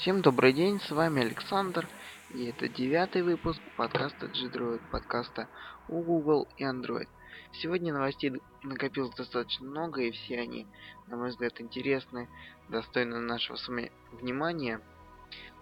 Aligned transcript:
Всем 0.00 0.22
добрый 0.22 0.52
день, 0.52 0.80
с 0.80 0.92
вами 0.92 1.22
Александр, 1.22 1.88
и 2.30 2.46
это 2.46 2.68
девятый 2.68 3.22
выпуск 3.22 3.60
подкаста 3.76 4.28
G-Droid, 4.28 4.80
подкаста 4.92 5.48
у 5.88 6.00
Google 6.02 6.46
и 6.56 6.62
Android. 6.62 7.08
Сегодня 7.54 7.92
новостей 7.92 8.40
накопилось 8.62 9.12
достаточно 9.16 9.66
много, 9.66 10.02
и 10.02 10.12
все 10.12 10.38
они, 10.38 10.68
на 11.08 11.16
мой 11.16 11.30
взгляд, 11.30 11.60
интересны, 11.60 12.28
достойны 12.68 13.18
нашего 13.18 13.56
с 13.56 13.66
вами 13.66 13.90
внимания. 14.12 14.80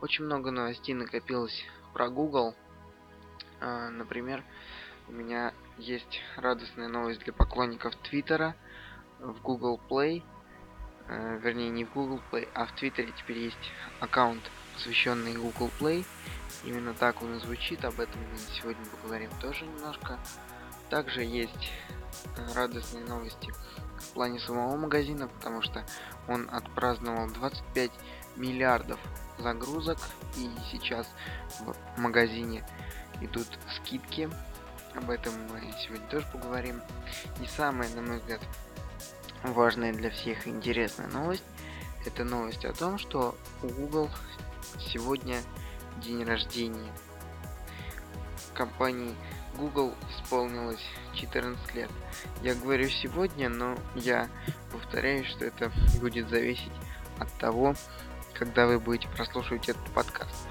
Очень 0.02 0.26
много 0.26 0.50
новостей 0.50 0.94
накопилось 0.94 1.64
про 1.94 2.10
Google. 2.10 2.54
А, 3.60 3.88
например, 3.88 4.44
у 5.08 5.12
меня 5.12 5.54
есть 5.78 6.20
радостная 6.36 6.88
новость 6.88 7.20
для 7.20 7.32
поклонников 7.32 7.96
Твиттера 7.96 8.54
в 9.18 9.40
Google 9.40 9.80
Play– 9.88 10.22
э, 11.08 11.38
вернее 11.42 11.70
не 11.70 11.84
в 11.84 11.92
Google 11.92 12.20
Play, 12.30 12.48
а 12.54 12.66
в 12.66 12.72
Твиттере 12.72 13.12
теперь 13.16 13.38
есть 13.38 13.72
аккаунт, 14.00 14.42
посвященный 14.74 15.34
Google 15.34 15.70
Play. 15.78 16.04
Именно 16.64 16.94
так 16.94 17.22
он 17.22 17.36
и 17.36 17.40
звучит, 17.40 17.84
об 17.84 18.00
этом 18.00 18.20
мы 18.20 18.38
сегодня 18.60 18.84
поговорим 18.86 19.30
тоже 19.40 19.64
немножко. 19.64 20.18
Также 20.90 21.22
есть 21.22 21.70
э, 22.36 22.52
радостные 22.54 23.04
новости 23.04 23.52
в 23.98 24.12
плане 24.12 24.38
самого 24.38 24.76
магазина, 24.76 25.28
потому 25.28 25.62
что 25.62 25.84
он 26.28 26.48
отпраздновал 26.50 27.28
25 27.28 27.90
миллиардов 28.36 28.98
загрузок, 29.38 29.98
и 30.36 30.50
сейчас 30.70 31.08
в 31.60 32.00
магазине 32.00 32.64
идут 33.20 33.46
скидки. 33.76 34.30
Об 34.94 35.10
этом 35.10 35.32
мы 35.50 35.60
сегодня 35.80 36.06
тоже 36.08 36.26
поговорим. 36.32 36.80
И 37.42 37.46
самое, 37.46 37.90
на 37.94 38.02
мой 38.02 38.18
взгляд, 38.18 38.40
важная 39.42 39.92
для 39.92 40.10
всех 40.10 40.46
интересная 40.46 41.08
новость. 41.08 41.44
Это 42.04 42.24
новость 42.24 42.64
о 42.64 42.72
том, 42.72 42.98
что 42.98 43.36
у 43.62 43.68
Google 43.68 44.08
сегодня 44.78 45.38
день 46.02 46.24
рождения. 46.24 46.92
Компании 48.54 49.14
Google 49.56 49.94
исполнилось 50.10 50.84
14 51.14 51.74
лет. 51.74 51.90
Я 52.42 52.54
говорю 52.54 52.88
сегодня, 52.88 53.48
но 53.48 53.76
я 53.94 54.28
повторяю, 54.72 55.24
что 55.24 55.44
это 55.44 55.70
будет 56.00 56.28
зависеть 56.28 56.72
от 57.18 57.32
того, 57.38 57.74
когда 58.34 58.66
вы 58.66 58.78
будете 58.78 59.08
прослушивать 59.08 59.68
этот 59.68 59.84
подкаст. 59.92 60.48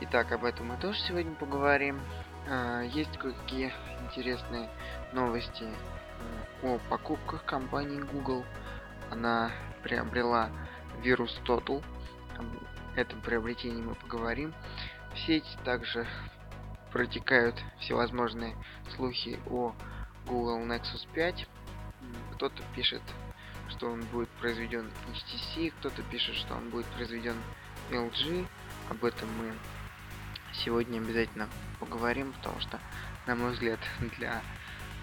Итак, 0.00 0.32
об 0.32 0.44
этом 0.44 0.68
мы 0.68 0.76
тоже 0.78 0.98
сегодня 1.00 1.34
поговорим. 1.34 2.00
А, 2.48 2.82
есть 2.82 3.16
кое-какие 3.18 3.72
интересные 4.06 4.70
новости 5.12 5.64
о 6.62 6.78
покупках 6.88 7.44
компании 7.44 8.00
Google. 8.00 8.44
Она 9.10 9.50
приобрела 9.82 10.50
вирус 11.02 11.40
Total. 11.46 11.82
Об 12.38 12.46
этом 12.96 13.20
приобретении 13.20 13.82
мы 13.82 13.94
поговорим. 13.94 14.52
В 15.14 15.18
сеть 15.18 15.58
также 15.64 16.06
протекают 16.92 17.56
всевозможные 17.78 18.56
слухи 18.94 19.38
о 19.48 19.74
Google 20.26 20.60
Nexus 20.60 21.06
5. 21.14 21.46
Кто-то 22.34 22.62
пишет, 22.74 23.02
что 23.68 23.90
он 23.90 24.00
будет 24.06 24.28
произведен 24.30 24.90
HTC, 25.12 25.72
кто-то 25.78 26.02
пишет, 26.02 26.34
что 26.36 26.54
он 26.54 26.70
будет 26.70 26.86
произведен 26.86 27.36
LG. 27.90 28.46
Об 28.90 29.04
этом 29.04 29.28
мы 29.38 29.52
сегодня 30.52 30.98
обязательно 30.98 31.48
поговорим, 31.78 32.32
потому 32.32 32.60
что, 32.60 32.78
на 33.26 33.34
мой 33.34 33.52
взгляд, 33.52 33.78
для 34.18 34.42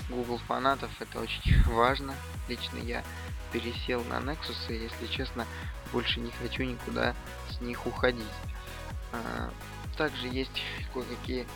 Google 0.09 0.37
фанатов 0.39 0.91
это 0.99 1.19
очень 1.19 1.61
важно. 1.65 2.15
Лично 2.47 2.77
я 2.77 3.03
пересел 3.51 4.03
на 4.05 4.15
Nexus 4.15 4.57
и, 4.69 4.73
если 4.73 5.07
честно, 5.07 5.45
больше 5.91 6.19
не 6.19 6.31
хочу 6.31 6.63
никуда 6.63 7.15
с 7.49 7.61
них 7.61 7.85
уходить. 7.85 8.25
А, 9.11 9.49
также 9.97 10.27
есть 10.27 10.61
кое-какие 10.93 11.47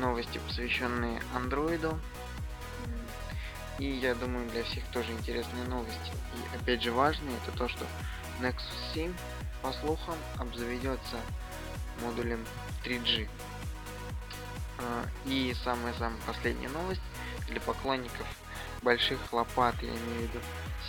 новости, 0.00 0.40
посвященные 0.46 1.22
андроиду. 1.34 1.98
И 3.78 3.86
я 3.86 4.14
думаю, 4.14 4.48
для 4.50 4.62
всех 4.64 4.84
тоже 4.88 5.12
интересные 5.12 5.64
новости. 5.64 6.12
И 6.34 6.56
опять 6.56 6.82
же 6.82 6.92
важные, 6.92 7.36
это 7.38 7.56
то, 7.56 7.68
что 7.68 7.84
Nexus 8.40 8.94
7, 8.94 9.12
по 9.62 9.72
слухам, 9.72 10.16
обзаведется 10.38 11.16
модулем 12.02 12.44
3G. 12.84 13.28
А, 14.78 15.06
и 15.24 15.54
самая-самая 15.64 16.20
последняя 16.26 16.68
новость 16.68 17.00
для 17.48 17.60
поклонников 17.60 18.26
больших 18.82 19.32
лопат, 19.32 19.74
я 19.82 19.88
имею 19.88 20.00
в 20.00 20.22
виду 20.22 20.38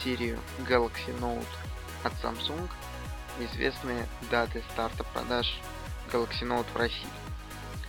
серию 0.04 0.40
Galaxy 0.68 1.18
Note 1.20 1.46
от 2.04 2.14
Samsung, 2.24 2.70
известные 3.40 4.08
даты 4.30 4.64
старта 4.72 5.04
продаж 5.04 5.60
Galaxy 6.12 6.42
Note 6.42 6.66
в 6.74 6.78
России. 6.78 7.08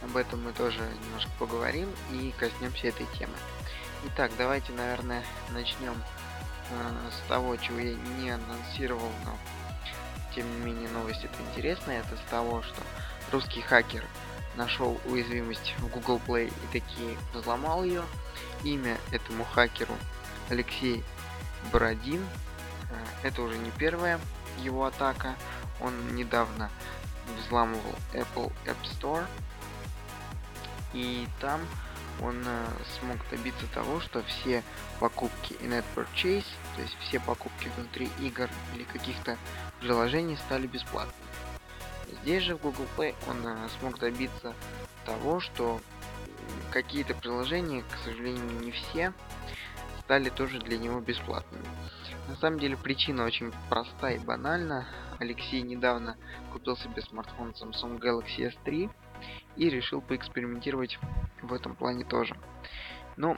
Об 0.03 0.17
этом 0.17 0.45
мы 0.45 0.53
тоже 0.53 0.81
немножко 1.07 1.31
поговорим 1.39 1.89
и 2.13 2.33
коснемся 2.39 2.89
этой 2.89 3.07
темы. 3.19 3.35
Итак, 4.07 4.31
давайте, 4.37 4.73
наверное, 4.73 5.25
начнем 5.51 5.95
э, 6.71 7.11
с 7.11 7.29
того, 7.29 7.57
чего 7.57 7.79
я 7.79 7.95
не 8.19 8.31
анонсировал, 8.31 9.11
но 9.25 9.39
тем 10.35 10.51
не 10.51 10.67
менее 10.67 10.91
новость 10.91 11.25
это 11.25 11.35
интересная. 11.51 12.01
Это 12.01 12.17
с 12.17 12.31
того, 12.31 12.63
что 12.63 12.83
русский 13.33 13.63
хакер 13.63 14.05
нашел 14.57 15.01
уязвимость 15.07 15.75
в 15.79 15.89
Google 15.89 16.21
Play 16.27 16.49
и 16.49 16.79
такие 16.79 17.17
взломал 17.33 17.85
ее. 17.85 18.03
Имя 18.65 18.99
этому 19.13 19.45
хакеру 19.45 19.95
Алексей 20.49 21.05
Бородин. 21.73 22.23
Э, 22.91 23.29
это 23.29 23.43
уже 23.43 23.57
не 23.59 23.71
первая 23.71 24.19
его 24.59 24.85
атака. 24.87 25.35
Он 25.81 26.15
недавно 26.15 26.71
взламывал 27.39 27.95
Apple 28.13 28.53
App 28.67 28.77
Store. 28.85 29.25
И 30.93 31.27
там 31.41 31.61
он 32.23 32.43
э, 32.47 32.67
смог 32.99 33.19
добиться 33.31 33.67
того, 33.75 34.01
что 34.01 34.23
все 34.23 34.63
покупки 35.01 35.55
in-app 35.55 35.85
purchase, 35.95 36.47
то 36.77 36.83
есть 36.83 36.97
все 37.01 37.19
покупки 37.21 37.71
внутри 37.77 38.09
игр 38.21 38.49
или 38.75 38.85
каких-то 38.85 39.37
приложений 39.81 40.39
стали 40.47 40.67
бесплатными. 40.67 41.15
Здесь 42.23 42.45
же 42.45 42.57
в 42.57 42.61
Google 42.61 42.87
Play 42.97 43.15
он 43.29 43.47
э, 43.47 43.69
смог 43.79 43.99
добиться 43.99 44.55
того, 45.05 45.41
что 45.41 45.81
какие-то 46.71 47.15
приложения, 47.15 47.83
к 47.83 47.97
сожалению, 48.05 48.61
не 48.61 48.73
все, 48.73 49.13
стали 50.01 50.29
тоже 50.29 50.59
для 50.59 50.79
него 50.79 51.01
бесплатными. 51.01 51.65
На 52.29 52.37
самом 52.37 52.59
деле 52.59 52.77
причина 52.77 53.25
очень 53.25 53.53
проста 53.69 54.11
и 54.11 54.19
банальна. 54.19 54.87
Алексей 55.19 55.63
недавно 55.63 56.17
купил 56.53 56.77
себе 56.77 57.01
смартфон 57.03 57.51
Samsung 57.51 58.01
Galaxy 58.01 58.53
S3 58.53 58.91
и 59.57 59.71
решил 59.71 60.01
поэкспериментировать 60.01 60.99
в 61.43 61.53
этом 61.53 61.77
плане 61.77 62.05
тоже. 62.05 62.37
Ну, 63.17 63.37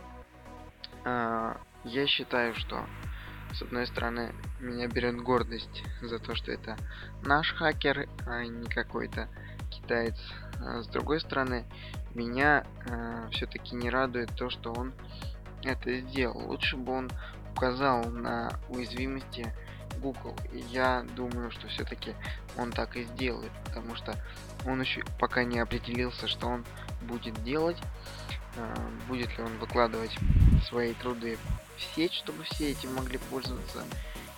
э, 1.04 1.56
я 1.84 2.06
считаю, 2.06 2.54
что 2.54 2.86
с 3.52 3.62
одной 3.62 3.86
стороны, 3.86 4.34
меня 4.60 4.86
берет 4.86 5.16
гордость 5.16 5.82
за 6.02 6.18
то, 6.18 6.34
что 6.34 6.52
это 6.52 6.76
наш 7.22 7.54
хакер, 7.54 8.08
а 8.26 8.44
не 8.44 8.68
какой-то 8.68 9.28
китаец. 9.70 10.16
А 10.60 10.82
с 10.82 10.86
другой 10.88 11.20
стороны, 11.20 11.64
меня 12.14 12.64
э, 12.86 13.28
все-таки 13.32 13.74
не 13.74 13.90
радует 13.90 14.34
то, 14.36 14.50
что 14.50 14.72
он 14.72 14.92
это 15.62 15.98
сделал. 16.00 16.48
Лучше 16.48 16.76
бы 16.76 16.92
он 16.92 17.10
указал 17.52 18.04
на 18.04 18.58
уязвимости 18.68 19.52
Google. 20.00 20.36
И 20.52 20.58
я 20.70 21.04
думаю, 21.16 21.50
что 21.50 21.68
все-таки 21.68 22.14
он 22.56 22.70
так 22.70 22.96
и 22.96 23.04
сделает, 23.04 23.52
потому 23.64 23.94
что 23.96 24.14
он 24.66 24.80
еще 24.80 25.02
пока 25.18 25.44
не 25.44 25.58
определился, 25.58 26.28
что 26.28 26.48
он 26.48 26.64
будет 27.02 27.42
делать. 27.44 27.78
Э, 28.56 28.74
будет 29.08 29.36
ли 29.36 29.44
он 29.44 29.56
выкладывать 29.58 30.16
свои 30.68 30.94
труды 30.94 31.38
в 31.76 31.94
сеть, 31.94 32.14
чтобы 32.14 32.44
все 32.44 32.70
этим 32.70 32.94
могли 32.94 33.18
пользоваться 33.30 33.84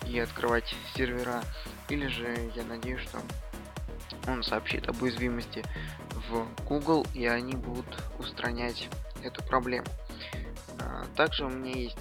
и 0.05 0.19
открывать 0.19 0.75
сервера. 0.95 1.41
Или 1.89 2.07
же 2.07 2.51
я 2.55 2.63
надеюсь, 2.63 3.01
что 3.01 3.19
он 4.27 4.43
сообщит 4.43 4.87
об 4.89 5.01
уязвимости 5.01 5.63
в 6.27 6.47
Google, 6.65 7.05
и 7.13 7.25
они 7.25 7.55
будут 7.55 7.85
устранять 8.17 8.89
эту 9.23 9.43
проблему. 9.43 9.87
А, 10.79 11.05
также 11.15 11.45
у 11.45 11.49
меня 11.49 11.73
есть 11.73 11.97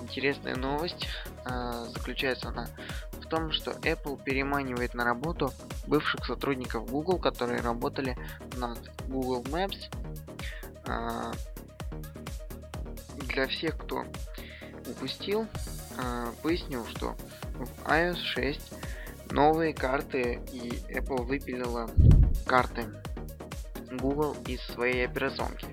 интересная 0.00 0.56
новость. 0.56 1.08
А, 1.44 1.84
заключается 1.86 2.48
она 2.48 2.68
в 3.12 3.26
том, 3.26 3.52
что 3.52 3.72
Apple 3.72 4.22
переманивает 4.22 4.94
на 4.94 5.04
работу 5.04 5.52
бывших 5.86 6.24
сотрудников 6.24 6.90
Google, 6.90 7.18
которые 7.18 7.60
работали 7.60 8.16
над 8.56 8.78
Google 9.08 9.42
Maps. 9.44 9.78
А, 10.86 11.32
для 13.26 13.46
всех, 13.46 13.78
кто 13.78 14.04
упустил, 14.88 15.46
поясню, 16.42 16.84
что 16.86 17.14
в 17.54 17.88
iOS 17.88 18.16
6 18.16 18.72
новые 19.30 19.72
карты 19.72 20.40
и 20.52 20.70
Apple 20.92 21.22
выпилила 21.22 21.88
карты 22.46 22.86
Google 23.90 24.36
из 24.46 24.60
своей 24.62 25.04
операционки. 25.04 25.66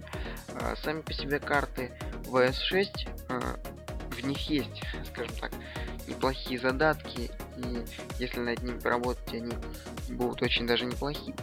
Э, 0.49 0.75
сами 0.83 1.01
по 1.01 1.13
себе 1.13 1.39
карты 1.39 1.91
в 2.25 2.35
iOS 2.35 2.53
6, 2.53 3.07
э, 3.29 3.39
в 4.11 4.25
них 4.25 4.37
есть, 4.49 4.81
скажем 5.11 5.35
так, 5.37 5.51
неплохие 6.07 6.59
задатки 6.59 7.31
и 7.57 7.85
если 8.19 8.39
над 8.39 8.61
ними 8.61 8.79
поработать, 8.79 9.33
они 9.33 9.53
будут 10.09 10.41
очень 10.41 10.65
даже 10.65 10.85
неплохие. 10.85 11.35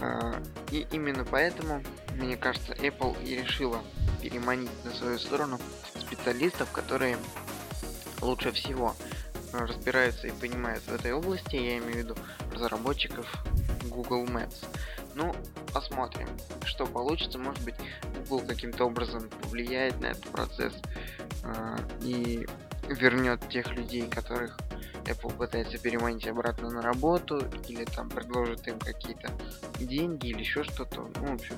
А, 0.00 0.40
и 0.70 0.86
именно 0.92 1.24
поэтому, 1.24 1.82
мне 2.14 2.36
кажется, 2.36 2.72
Apple 2.74 3.16
и 3.24 3.36
решила 3.36 3.82
переманить 4.20 4.70
на 4.84 4.90
свою 4.92 5.18
сторону 5.18 5.58
специалистов, 5.98 6.70
которые 6.72 7.16
лучше 8.20 8.52
всего 8.52 8.94
разбираются 9.52 10.26
и 10.26 10.32
понимают 10.32 10.82
в 10.84 10.92
этой 10.92 11.12
области, 11.12 11.56
я 11.56 11.78
имею 11.78 11.92
в 11.92 11.96
виду 11.96 12.16
разработчиков 12.52 13.26
Google 13.84 14.24
Maps. 14.24 14.64
Ну, 15.14 15.34
посмотрим, 15.76 16.28
что 16.64 16.86
получится. 16.86 17.38
Может 17.38 17.62
быть, 17.62 17.74
Google 18.28 18.46
каким-то 18.46 18.86
образом 18.86 19.28
повлияет 19.42 20.00
на 20.00 20.06
этот 20.06 20.26
процесс 20.28 20.72
э, 21.42 21.76
и 22.00 22.46
вернет 22.88 23.46
тех 23.50 23.70
людей, 23.72 24.08
которых 24.08 24.56
Apple 25.04 25.36
пытается 25.36 25.76
переманить 25.76 26.26
обратно 26.26 26.70
на 26.70 26.80
работу, 26.80 27.42
или 27.68 27.84
там 27.84 28.08
предложит 28.08 28.66
им 28.68 28.78
какие-то 28.78 29.30
деньги 29.78 30.28
или 30.28 30.38
еще 30.38 30.64
что-то. 30.64 31.10
Ну, 31.16 31.26
в 31.26 31.34
общем, 31.34 31.56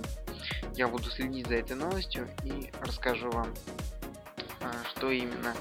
я 0.74 0.88
буду 0.88 1.08
следить 1.10 1.46
за 1.46 1.54
этой 1.54 1.76
новостью 1.76 2.28
и 2.42 2.72
расскажу 2.80 3.30
вам, 3.30 3.54
э, 4.62 4.72
что 4.90 5.12
именно 5.12 5.54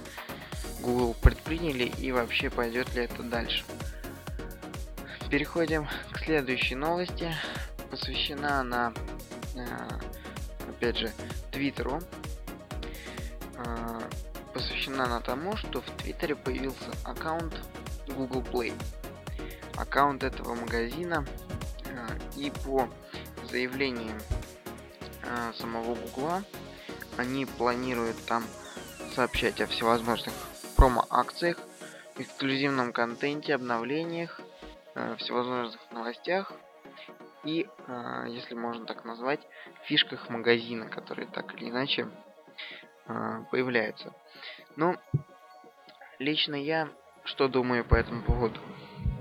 Google 0.82 1.16
предприняли 1.22 1.92
и 2.00 2.12
вообще 2.12 2.50
пойдет 2.50 2.92
ли 2.96 3.04
это 3.04 3.22
дальше. 3.22 3.64
Переходим 5.30 5.88
к 6.12 6.18
следующей 6.18 6.74
новости. 6.74 7.36
Посвящена 7.90 8.60
она, 8.60 8.94
э, 9.56 10.70
опять 10.70 10.98
же, 10.98 11.12
Твиттеру. 11.52 12.02
Э, 13.56 14.02
посвящена 14.54 15.06
она 15.06 15.22
тому, 15.22 15.56
что 15.56 15.82
в 15.82 15.90
Твиттере 15.98 16.36
появился 16.36 16.92
аккаунт 17.06 17.54
Google 18.08 18.42
Play. 18.42 18.74
Аккаунт 19.78 20.24
этого 20.24 20.56
магазина 20.56 21.26
э, 21.86 22.08
и 22.36 22.52
по 22.52 22.90
заявлениям 23.50 24.20
самого 25.58 25.96
Гугла 25.96 26.44
они 27.18 27.46
планируют 27.46 28.18
там 28.26 28.46
сообщать 29.14 29.60
о 29.60 29.68
всевозможных 29.68 30.34
промо-акциях, 30.78 31.58
эксклюзивном 32.18 32.94
контенте, 32.94 33.56
обновлениях, 33.56 34.40
всевозможных 35.18 35.80
новостях 35.92 36.54
и, 37.48 37.66
э, 37.88 38.26
если 38.28 38.56
можно 38.56 38.86
так 38.86 39.06
назвать, 39.06 39.40
фишках 39.86 40.30
магазина, 40.30 40.88
которые 40.88 41.28
так 41.28 41.56
или 41.56 41.70
иначе 41.70 42.10
э, 43.08 43.44
появляются. 43.50 44.14
Ну, 44.76 44.98
лично 46.20 46.56
я 46.56 46.90
что 47.24 47.48
думаю 47.48 47.84
по 47.84 47.96
этому 47.96 48.22
поводу? 48.22 48.60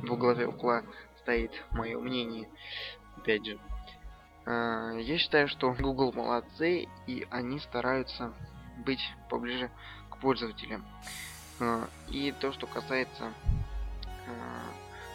В 0.02 0.16
главе 0.16 0.46
угла 0.46 0.82
стоит 1.22 1.50
мое 1.70 1.98
мнение, 1.98 2.48
опять 3.16 3.46
же. 3.46 3.58
Э, 4.44 4.98
я 5.00 5.18
считаю, 5.18 5.48
что 5.48 5.72
Google 5.72 6.12
молодцы, 6.12 6.88
и 7.06 7.26
они 7.30 7.60
стараются 7.60 8.32
быть 8.84 9.02
поближе 9.28 9.70
к 10.10 10.18
пользователям. 10.18 10.84
А, 11.58 11.88
и 12.08 12.32
то, 12.32 12.52
что 12.52 12.66
касается 12.66 13.32
а, 14.26 14.62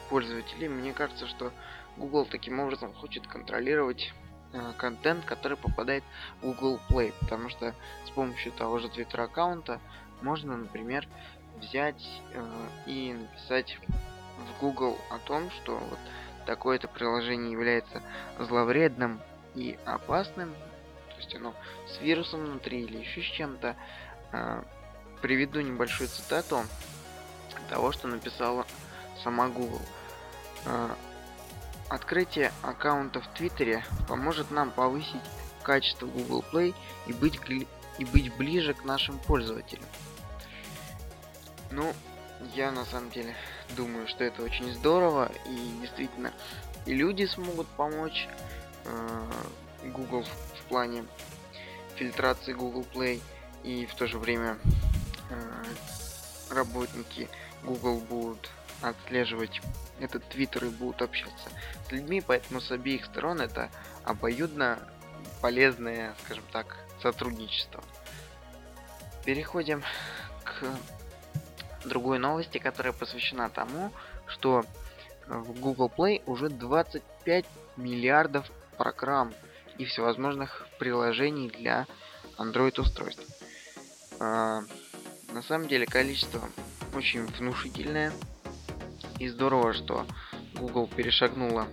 пользователей, 0.10 0.68
мне 0.68 0.94
кажется, 0.94 1.28
что 1.28 1.52
Google 1.98 2.26
таким 2.26 2.60
образом 2.60 2.94
хочет 2.94 3.28
контролировать 3.28 4.14
а, 4.54 4.74
контент, 4.74 5.26
который 5.26 5.58
попадает 5.58 6.04
в 6.42 6.46
Google 6.46 6.80
Play, 6.90 7.14
потому 7.20 7.50
что 7.50 7.74
с 8.06 8.10
помощью 8.12 8.52
того 8.52 8.80
же 8.80 8.88
Twitter 8.88 9.22
аккаунта 9.22 9.80
можно, 10.22 10.58
например, 10.58 11.08
взять 11.60 12.22
и 12.88 13.14
написать 13.14 13.78
в 14.38 14.62
Google 14.62 14.98
о 15.10 15.20
том, 15.20 15.50
что 15.52 15.78
вот 15.78 16.00
такое-то 16.46 16.88
приложение 16.88 17.52
является 17.52 18.02
зловредным 18.40 19.20
и 19.54 19.78
опасным, 19.86 20.54
то 21.10 21.18
есть 21.18 21.36
оно 21.36 21.54
с 21.88 22.02
вирусом 22.02 22.46
внутри 22.46 22.82
или 22.82 22.98
еще 22.98 23.22
с 23.22 23.26
чем-то, 23.26 23.76
приведу 25.22 25.62
небольшую 25.62 26.08
цитату 26.10 26.64
того, 27.70 27.92
что 27.92 28.08
написала 28.08 28.66
сама 29.24 29.48
Google. 29.48 29.82
А, 30.66 30.96
Открытие 31.92 32.52
аккаунта 32.62 33.22
в 33.22 33.28
Твиттере 33.34 33.84
поможет 34.08 34.50
нам 34.50 34.72
повысить 34.72 35.22
качество 35.62 36.06
Google 36.06 36.44
Play 36.52 36.74
и 37.06 37.14
быть, 37.14 37.40
и 37.98 38.06
быть 38.06 38.34
ближе 38.36 38.74
к 38.74 38.84
нашим 38.84 39.20
пользователям. 39.20 39.86
Ну, 41.70 41.94
я 42.56 42.72
на 42.72 42.86
самом 42.86 43.12
деле 43.12 43.36
думаю, 43.76 44.08
что 44.08 44.24
это 44.24 44.42
очень 44.42 44.74
здорово 44.74 45.32
и 45.46 45.80
действительно 45.82 46.34
и 46.86 46.96
люди 46.96 47.26
смогут 47.26 47.68
помочь 47.68 48.28
э, 48.86 49.32
Google 49.84 50.24
в 50.24 50.64
плане 50.70 51.06
фильтрации 51.96 52.54
Google 52.54 52.86
Play 52.92 53.22
и 53.64 53.86
в 53.86 53.94
то 53.94 54.08
же 54.08 54.18
время 54.18 54.58
Э, 55.32 55.64
работники 56.50 57.30
Google 57.64 58.00
будут 58.00 58.50
отслеживать 58.82 59.62
этот 60.00 60.28
твиттер 60.30 60.66
и 60.66 60.70
будут 60.70 61.02
общаться 61.02 61.50
с 61.88 61.92
людьми, 61.92 62.24
поэтому 62.26 62.62
с 62.62 62.72
обеих 62.72 63.06
сторон 63.06 63.42
это 63.42 63.70
обоюдно 64.04 64.80
полезное, 65.42 66.14
скажем 66.24 66.44
так, 66.52 66.78
сотрудничество. 67.02 67.84
Переходим 69.26 69.84
к 70.44 70.66
другой 71.86 72.20
новости, 72.20 72.58
которая 72.58 72.94
посвящена 72.94 73.50
тому, 73.50 73.92
что 74.28 74.64
в 75.28 75.60
Google 75.60 75.92
Play 75.96 76.22
уже 76.26 76.50
25 76.50 77.46
миллиардов 77.78 78.50
программ 78.78 79.34
и 79.78 79.86
всевозможных 79.86 80.68
приложений 80.80 81.52
для 81.58 81.88
Android 82.38 82.80
устройств. 82.80 83.24
А, 84.20 84.62
на 85.32 85.42
самом 85.42 85.68
деле 85.68 85.86
количество 85.86 86.42
очень 86.94 87.26
внушительное. 87.26 88.12
И 89.22 89.30
здорово, 89.30 89.72
что 89.74 90.08
Google 90.56 90.88
перешагнула 90.88 91.68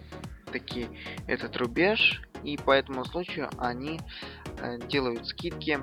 таки 0.52 0.86
этот 1.26 1.56
рубеж. 1.56 2.20
И 2.44 2.58
по 2.58 2.72
этому 2.72 3.06
случаю 3.06 3.48
они 3.56 4.00
э, 4.58 4.78
делают 4.86 5.26
скидки 5.26 5.78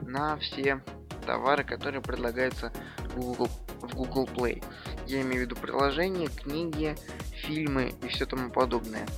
на 0.00 0.36
все 0.36 0.80
товары, 1.26 1.64
которые 1.64 2.02
предлагаются 2.02 2.72
Google, 3.16 3.48
в 3.80 3.92
Google 3.96 4.26
Play. 4.26 4.64
Я 5.08 5.22
имею 5.22 5.38
в 5.38 5.40
виду 5.46 5.56
приложения, 5.56 6.28
книги, 6.28 6.94
фильмы 7.34 7.92
и 8.04 8.06
все 8.06 8.24
тому 8.24 8.50
подобное. 8.50 9.08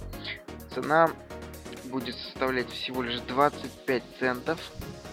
Цена 0.75 1.11
будет 1.85 2.17
составлять 2.17 2.71
всего 2.71 3.03
лишь 3.03 3.21
25 3.21 4.03
центов. 4.19 4.59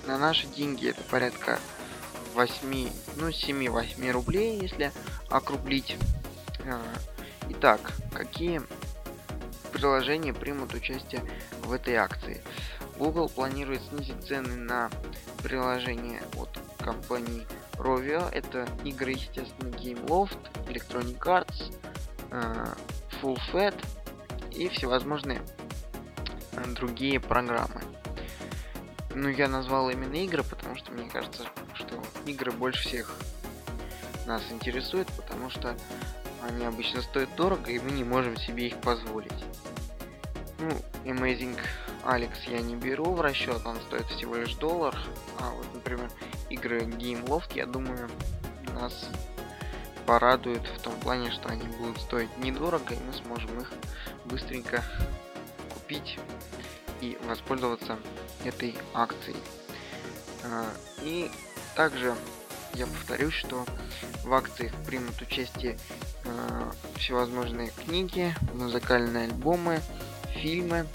На 0.08 0.18
наши 0.18 0.48
деньги 0.48 0.88
это 0.88 1.04
порядка 1.04 1.60
8, 2.38 2.90
ну 3.16 3.30
7-8 3.30 4.12
рублей, 4.12 4.60
если 4.62 4.92
округлить. 5.28 5.98
А, 6.68 6.84
итак, 7.50 7.94
какие 8.14 8.62
приложения 9.74 10.36
примут 10.36 10.76
участие 10.76 11.24
в 11.64 11.72
этой 11.72 11.96
акции? 11.96 12.44
Google 13.00 13.28
планирует 13.28 13.82
снизить 13.90 14.24
цены 14.24 14.56
на 14.56 14.92
приложения 15.42 16.22
от 16.36 16.50
компании 16.80 17.48
Rovio. 17.74 18.30
Это 18.32 18.68
игры, 18.84 19.14
естественно, 19.14 19.70
GameLoft, 19.70 20.38
Electronic 20.68 21.20
Arts, 21.22 21.76
а, 22.30 22.76
Full 23.20 23.40
Fat 23.52 23.84
и 24.52 24.70
всевозможные 24.70 25.42
а, 26.56 26.68
другие 26.68 27.20
программы. 27.20 27.82
Ну, 29.20 29.30
я 29.30 29.48
назвал 29.48 29.90
именно 29.90 30.14
игры, 30.14 30.44
потому 30.44 30.76
что 30.76 30.92
мне 30.92 31.10
кажется, 31.10 31.44
что 31.74 32.00
игры 32.28 32.52
больше 32.52 32.88
всех 32.88 33.16
нас 34.28 34.44
интересуют, 34.52 35.08
потому 35.14 35.50
что 35.50 35.76
они 36.48 36.64
обычно 36.64 37.02
стоят 37.02 37.36
дорого, 37.36 37.72
и 37.72 37.80
мы 37.80 37.90
не 37.90 38.04
можем 38.04 38.38
себе 38.38 38.68
их 38.68 38.78
позволить. 38.80 39.34
Ну, 40.60 40.70
Amazing 41.04 41.58
Alex 42.06 42.30
я 42.48 42.60
не 42.60 42.76
беру 42.76 43.12
в 43.14 43.22
расчет, 43.22 43.66
он 43.66 43.78
стоит 43.88 44.06
всего 44.06 44.36
лишь 44.36 44.54
доллар. 44.54 44.96
А 45.40 45.50
вот, 45.50 45.66
например, 45.74 46.12
игры 46.52 46.82
Game 46.82 47.26
Loft, 47.26 47.56
я 47.56 47.66
думаю, 47.66 48.12
нас 48.76 49.10
порадуют 50.06 50.68
в 50.78 50.80
том 50.84 50.94
плане, 51.00 51.32
что 51.32 51.50
они 51.50 51.68
будут 51.80 52.00
стоить 52.02 52.38
недорого, 52.38 52.94
и 52.94 53.00
мы 53.00 53.14
сможем 53.14 53.62
их 53.62 53.72
быстренько 54.26 54.84
купить 55.74 56.20
и 57.02 57.18
воспользоваться 57.24 57.98
этой 58.44 58.76
акцией. 58.94 59.38
А, 60.44 60.66
и 61.02 61.30
также 61.76 62.16
я 62.74 62.86
повторюсь, 62.88 63.34
что 63.34 63.66
в 64.24 64.34
акциях 64.34 64.74
примут 64.86 65.22
участие 65.22 65.80
э, 66.26 66.72
всевозможные 66.98 67.72
книги, 67.72 68.36
музыкальные 68.54 69.26
альбомы, 69.26 69.82
фильмы. 70.34 70.86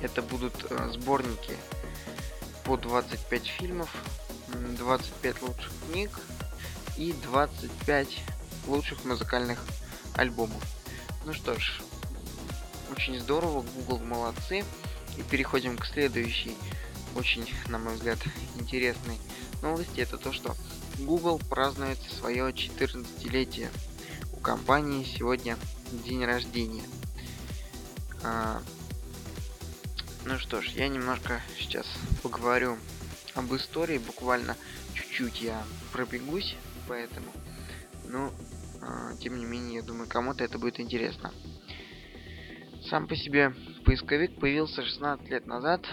Это 0.00 0.22
будут 0.22 0.54
э, 0.70 0.90
сборники 0.92 1.54
по 2.64 2.76
25 2.76 3.46
фильмов, 3.46 3.94
25 4.78 5.42
лучших 5.42 5.72
книг 5.88 6.10
и 6.96 7.12
25 7.12 8.08
лучших 8.66 9.04
музыкальных 9.04 9.62
альбомов. 10.14 10.62
Ну 11.24 11.32
что 11.32 11.58
ж, 11.58 11.80
очень 13.00 13.18
здорово, 13.18 13.64
Google 13.76 13.98
молодцы. 14.00 14.62
И 15.16 15.22
переходим 15.22 15.78
к 15.78 15.86
следующей, 15.86 16.54
очень, 17.16 17.48
на 17.68 17.78
мой 17.78 17.94
взгляд, 17.94 18.18
интересной 18.58 19.18
новости. 19.62 20.00
Это 20.00 20.18
то, 20.18 20.32
что 20.32 20.54
Google 20.98 21.38
празднует 21.38 21.98
свое 22.18 22.50
14-летие. 22.50 23.68
У 24.34 24.36
компании 24.36 25.04
сегодня 25.04 25.56
день 25.92 26.24
рождения. 26.26 26.84
А, 28.22 28.62
ну 30.26 30.38
что 30.38 30.60
ж, 30.60 30.68
я 30.68 30.88
немножко 30.88 31.40
сейчас 31.58 31.86
поговорю 32.22 32.76
об 33.34 33.54
истории, 33.54 33.96
буквально 33.96 34.56
чуть-чуть 34.92 35.40
я 35.40 35.64
пробегусь, 35.92 36.54
поэтому, 36.86 37.32
ну, 38.04 38.30
э, 38.82 39.14
тем 39.22 39.38
не 39.38 39.46
менее, 39.46 39.76
я 39.76 39.82
думаю, 39.82 40.06
кому-то 40.06 40.44
это 40.44 40.58
будет 40.58 40.80
интересно. 40.80 41.32
Сам 42.90 43.06
по 43.06 43.14
себе 43.14 43.54
поисковик 43.84 44.40
появился 44.40 44.82
16 44.82 45.30
лет 45.30 45.46
назад 45.46 45.86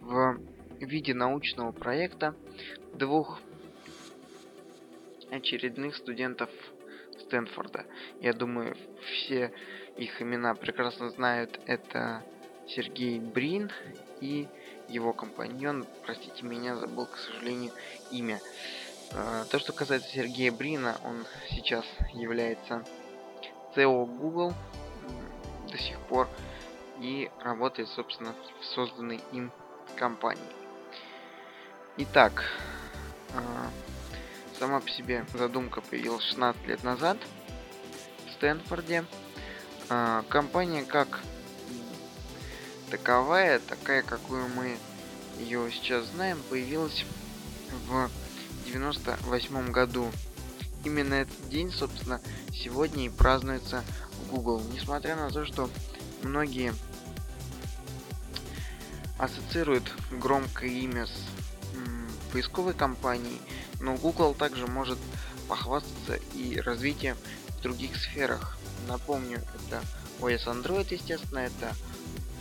в 0.00 0.38
виде 0.78 1.12
научного 1.12 1.72
проекта 1.72 2.36
двух 2.92 3.40
очередных 5.32 5.96
студентов 5.96 6.48
Стэнфорда. 7.18 7.86
Я 8.20 8.34
думаю, 8.34 8.76
все 9.02 9.52
их 9.96 10.22
имена 10.22 10.54
прекрасно 10.54 11.10
знают. 11.10 11.58
Это 11.66 12.22
Сергей 12.68 13.18
Брин 13.18 13.72
и 14.20 14.46
его 14.88 15.12
компаньон, 15.12 15.84
простите 16.06 16.44
меня, 16.44 16.76
забыл, 16.76 17.06
к 17.06 17.16
сожалению, 17.16 17.72
имя. 18.12 18.38
А, 19.12 19.44
то, 19.46 19.58
что 19.58 19.72
касается 19.72 20.08
Сергея 20.10 20.52
Брина, 20.52 20.98
он 21.04 21.26
сейчас 21.50 21.84
является 22.12 22.84
CEO 23.74 24.06
Google 24.06 24.54
до 25.74 25.82
сих 25.82 25.98
пор 26.02 26.28
и 27.00 27.30
работает, 27.40 27.88
собственно, 27.88 28.32
в 28.60 28.64
созданной 28.64 29.20
им 29.32 29.50
компании. 29.96 30.42
Итак, 31.96 32.44
а, 33.34 33.70
сама 34.58 34.80
по 34.80 34.88
себе 34.88 35.26
задумка 35.34 35.80
появилась 35.80 36.22
16 36.24 36.66
лет 36.68 36.84
назад 36.84 37.18
в 38.28 38.32
Стэнфорде. 38.34 39.04
А, 39.88 40.22
компания 40.28 40.84
как 40.84 41.20
таковая, 42.90 43.58
такая, 43.58 44.02
какую 44.02 44.48
мы 44.50 44.78
ее 45.38 45.68
сейчас 45.72 46.04
знаем, 46.06 46.38
появилась 46.48 47.04
в 47.88 48.08
98 48.66 49.72
году. 49.72 50.08
Именно 50.84 51.14
этот 51.14 51.48
день, 51.48 51.72
собственно, 51.72 52.20
сегодня 52.52 53.06
и 53.06 53.08
празднуется 53.08 53.82
в 54.20 54.30
Google. 54.30 54.62
Несмотря 54.72 55.16
на 55.16 55.30
то, 55.30 55.44
что 55.44 55.70
многие 56.22 56.74
ассоциируют 59.18 59.90
громкое 60.10 60.68
имя 60.70 61.06
с 61.06 61.12
поисковой 62.32 62.74
компанией, 62.74 63.40
но 63.80 63.94
Google 63.94 64.34
также 64.34 64.66
может 64.66 64.98
похвастаться 65.48 66.16
и 66.34 66.58
развитием 66.58 67.16
в 67.58 67.62
других 67.62 67.96
сферах. 67.96 68.58
Напомню, 68.88 69.40
это 69.68 69.82
OS 70.20 70.46
Android, 70.46 70.92
естественно, 70.92 71.38
это 71.38 71.74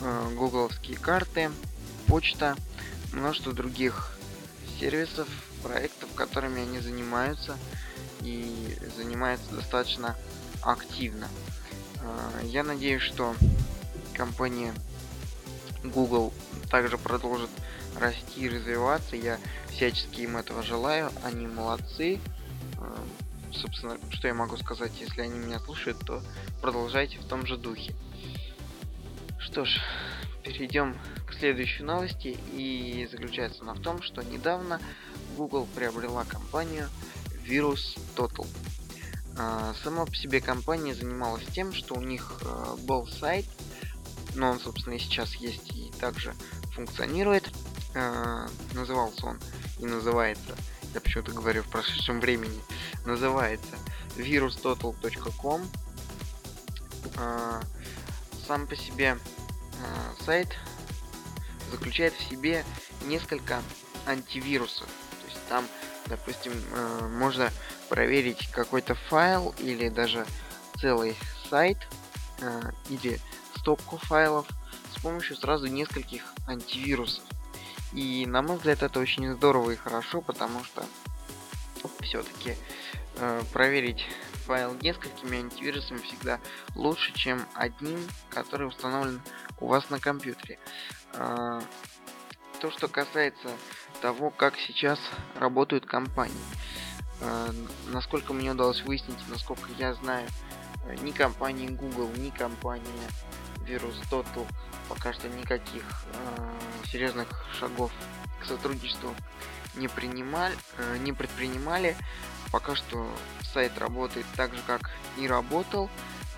э, 0.01 0.35
гугловские 0.35 0.97
карты, 0.97 1.51
почта, 2.07 2.55
множество 3.11 3.53
других 3.53 4.17
сервисов, 4.79 5.27
проектов, 5.61 6.09
которыми 6.15 6.63
они 6.63 6.79
занимаются 6.79 7.57
и 8.23 8.77
занимаются 8.95 9.53
достаточно 9.53 10.15
активно. 10.61 11.27
Э, 12.01 12.45
я 12.45 12.63
надеюсь, 12.63 13.01
что 13.01 13.35
компания 14.13 14.73
Google 15.83 16.33
также 16.69 16.97
продолжит 16.97 17.49
расти 17.99 18.41
и 18.41 18.49
развиваться. 18.49 19.15
Я 19.15 19.39
всячески 19.71 20.21
им 20.21 20.37
этого 20.37 20.63
желаю. 20.63 21.11
Они 21.23 21.47
молодцы. 21.47 22.19
Э, 22.77 22.95
собственно, 23.51 23.97
что 24.09 24.27
я 24.27 24.33
могу 24.33 24.57
сказать, 24.57 24.91
если 24.99 25.21
они 25.21 25.37
меня 25.37 25.59
слушают, 25.59 25.99
то 26.05 26.21
продолжайте 26.61 27.19
в 27.19 27.25
том 27.25 27.45
же 27.45 27.57
духе. 27.57 27.93
Что 29.39 29.65
ж, 29.65 29.79
перейдем 30.43 30.97
к 31.27 31.33
следующей 31.33 31.83
новости. 31.83 32.37
И 32.53 33.07
заключается 33.11 33.63
она 33.63 33.73
в 33.73 33.81
том, 33.81 34.01
что 34.01 34.21
недавно 34.21 34.79
Google 35.37 35.67
приобрела 35.75 36.23
компанию 36.25 36.89
Virus 37.45 37.97
Total. 38.15 38.47
А, 39.37 39.73
сама 39.83 40.05
по 40.05 40.15
себе 40.15 40.41
компания 40.41 40.93
занималась 40.93 41.45
тем, 41.53 41.73
что 41.73 41.95
у 41.95 42.01
них 42.01 42.39
а, 42.45 42.75
был 42.77 43.07
сайт, 43.07 43.45
но 44.35 44.51
он, 44.51 44.59
собственно, 44.59 44.93
и 44.93 44.99
сейчас 44.99 45.35
есть 45.35 45.75
и 45.75 45.91
также 45.99 46.33
функционирует. 46.73 47.51
А, 47.95 48.47
назывался 48.73 49.25
он 49.25 49.39
и 49.79 49.85
называется, 49.85 50.55
я 50.93 51.01
почему-то 51.01 51.31
говорю 51.31 51.63
в 51.63 51.69
прошедшем 51.69 52.19
времени, 52.19 52.61
называется 53.05 53.77
virustotal.com. 54.15 55.61
Сам 58.47 58.67
по 58.67 58.75
себе 58.75 59.17
сайт 60.25 60.49
заключает 61.71 62.13
в 62.13 62.29
себе 62.29 62.63
несколько 63.05 63.61
антивирусов. 64.05 64.87
То 64.87 65.27
есть 65.27 65.47
там, 65.49 65.65
допустим, 66.07 66.53
э, 66.53 67.07
можно 67.07 67.51
проверить 67.89 68.49
какой-то 68.51 68.95
файл 68.95 69.53
или 69.59 69.89
даже 69.89 70.25
целый 70.79 71.15
сайт 71.49 71.77
э, 72.39 72.71
или 72.89 73.19
стопку 73.55 73.97
файлов 73.97 74.47
с 74.95 75.01
помощью 75.01 75.35
сразу 75.35 75.67
нескольких 75.67 76.23
антивирусов. 76.47 77.23
И 77.93 78.25
на 78.25 78.41
мой 78.41 78.57
взгляд 78.57 78.81
это 78.83 78.99
очень 78.99 79.31
здорово 79.33 79.71
и 79.71 79.75
хорошо, 79.75 80.21
потому 80.21 80.63
что 80.63 80.83
все-таки 82.01 82.55
э, 83.17 83.43
проверить 83.51 84.05
файл 84.45 84.75
несколькими 84.81 85.39
антивирусами 85.39 85.99
всегда 85.99 86.39
лучше, 86.75 87.13
чем 87.13 87.45
одним, 87.53 87.99
который 88.29 88.67
установлен 88.67 89.21
у 89.59 89.67
вас 89.67 89.89
на 89.89 89.99
компьютере. 89.99 90.59
То, 92.63 92.71
что 92.71 92.87
касается 92.87 93.49
того, 94.01 94.29
как 94.29 94.57
сейчас 94.57 94.97
работают 95.35 95.85
компании. 95.85 96.33
Э, 97.19 97.51
насколько 97.87 98.31
мне 98.31 98.51
удалось 98.51 98.83
выяснить, 98.83 99.17
насколько 99.27 99.69
я 99.77 99.93
знаю, 99.95 100.29
э, 100.85 100.95
ни 101.01 101.11
компания 101.11 101.67
Google, 101.67 102.07
ни 102.15 102.29
компания 102.29 103.09
Virus 103.67 104.47
пока 104.87 105.11
что 105.11 105.27
никаких 105.27 105.83
э, 106.13 106.87
серьезных 106.87 107.27
шагов 107.59 107.91
к 108.41 108.45
сотрудничеству 108.45 109.13
не 109.75 109.89
принимали, 109.89 110.55
э, 110.77 110.97
не 110.99 111.11
предпринимали. 111.11 111.97
Пока 112.49 112.77
что 112.77 113.13
сайт 113.53 113.77
работает 113.77 114.25
так 114.37 114.53
же, 114.53 114.61
как 114.65 114.89
и 115.17 115.27
работал. 115.27 115.89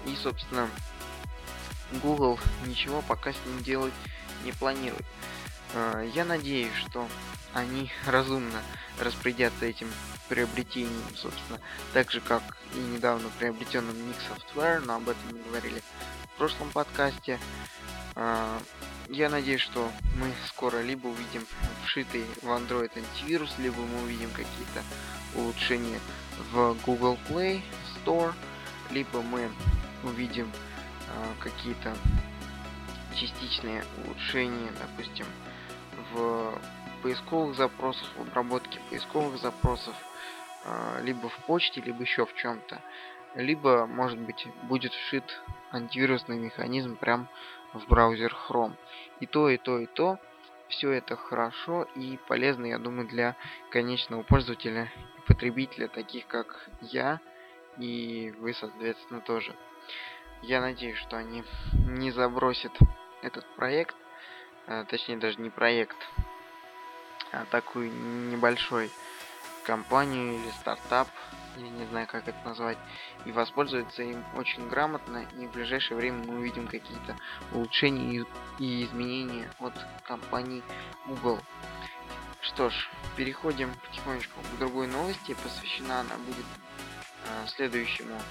И, 0.07 0.15
собственно, 0.15 0.71
Google 2.01 2.39
ничего 2.65 3.03
пока 3.03 3.31
с 3.31 3.37
ним 3.45 3.61
делать 3.61 3.93
не 4.43 4.51
планирует. 4.53 5.05
Э, 5.73 6.09
я 6.13 6.25
надеюсь, 6.25 6.73
что 6.73 7.07
они 7.53 7.91
разумно 8.05 8.61
распорядятся 8.99 9.65
этим 9.65 9.89
приобретением, 10.29 11.15
собственно, 11.15 11.59
так 11.93 12.11
же, 12.11 12.21
как 12.21 12.43
и 12.73 12.77
недавно 12.77 13.29
приобретенным 13.39 13.95
Nick 13.95 14.17
Software, 14.29 14.79
но 14.79 14.95
об 14.95 15.09
этом 15.09 15.21
мы 15.31 15.43
говорили 15.43 15.81
в 16.33 16.37
прошлом 16.37 16.69
подкасте. 16.69 17.39
Э, 18.15 18.59
я 19.09 19.29
надеюсь, 19.29 19.61
что 19.61 19.91
мы 20.19 20.31
скоро 20.47 20.81
либо 20.81 21.07
увидим 21.07 21.45
вшитый 21.83 22.25
в 22.41 22.47
Android 22.47 22.91
антивирус, 22.95 23.53
либо 23.57 23.77
мы 23.77 24.03
увидим 24.03 24.29
какие-то 24.31 24.83
улучшения 25.35 25.99
в 26.51 26.75
Google 26.85 27.17
Play 27.29 27.61
Store, 27.95 28.33
либо 28.89 29.21
мы 29.21 29.49
увидим 30.03 30.51
э, 31.07 31.33
какие-то 31.39 31.95
частичные 33.15 33.83
улучшения, 34.03 34.71
допустим, 34.79 35.25
в 36.11 36.59
поисковых 37.01 37.55
запросах, 37.55 38.07
в 38.17 38.21
обработке 38.21 38.79
поисковых 38.89 39.37
запросов, 39.37 39.95
э, 40.65 41.01
либо 41.03 41.29
в 41.29 41.37
почте, 41.45 41.81
либо 41.81 42.01
еще 42.01 42.25
в 42.25 42.35
чем-то. 42.35 42.81
Либо, 43.35 43.85
может 43.85 44.17
быть, 44.17 44.47
будет 44.63 44.93
вшит 44.93 45.41
антивирусный 45.71 46.37
механизм 46.37 46.95
прям 46.95 47.27
в 47.73 47.85
браузер 47.87 48.35
Chrome. 48.47 48.75
И 49.19 49.25
то, 49.25 49.49
и 49.49 49.57
то, 49.57 49.79
и 49.79 49.85
то. 49.85 50.19
Все 50.67 50.91
это 50.91 51.15
хорошо 51.15 51.87
и 51.95 52.17
полезно, 52.27 52.65
я 52.65 52.79
думаю, 52.79 53.07
для 53.07 53.35
конечного 53.69 54.23
пользователя 54.23 54.91
и 55.17 55.27
потребителя, 55.27 55.87
таких 55.87 56.25
как 56.25 56.69
я 56.81 57.19
и 57.77 58.33
вы, 58.39 58.53
соответственно, 58.53 59.21
тоже. 59.21 59.53
Я 60.41 60.61
надеюсь, 60.61 60.97
что 60.97 61.17
они 61.17 61.43
не 61.73 62.11
забросят 62.11 62.71
этот 63.25 63.45
проект, 63.55 63.95
а, 64.67 64.85
точнее 64.85 65.17
даже 65.17 65.41
не 65.41 65.49
проект, 65.49 65.97
а 67.31 67.45
такую 67.45 67.91
небольшой 68.29 68.91
компанию 69.63 70.35
или 70.35 70.49
стартап, 70.51 71.07
я 71.57 71.69
не 71.69 71.85
знаю 71.85 72.07
как 72.07 72.27
это 72.27 72.37
назвать, 72.45 72.77
и 73.25 73.31
воспользоваться 73.31 74.03
им 74.03 74.23
очень 74.35 74.67
грамотно, 74.69 75.25
и 75.39 75.47
в 75.47 75.51
ближайшее 75.51 75.97
время 75.97 76.23
мы 76.23 76.37
увидим 76.37 76.67
какие-то 76.67 77.17
улучшения 77.51 78.25
и 78.59 78.83
изменения 78.83 79.49
от 79.59 79.73
компании 80.03 80.61
Google. 81.07 81.39
Что 82.41 82.69
ж, 82.69 82.89
переходим 83.15 83.73
потихонечку 83.73 84.39
к 84.39 84.59
другой 84.59 84.85
новости, 84.85 85.35
посвящена 85.43 86.01
она 86.01 86.15
будет 86.17 86.45
э, 87.25 87.47
следующему 87.47 88.21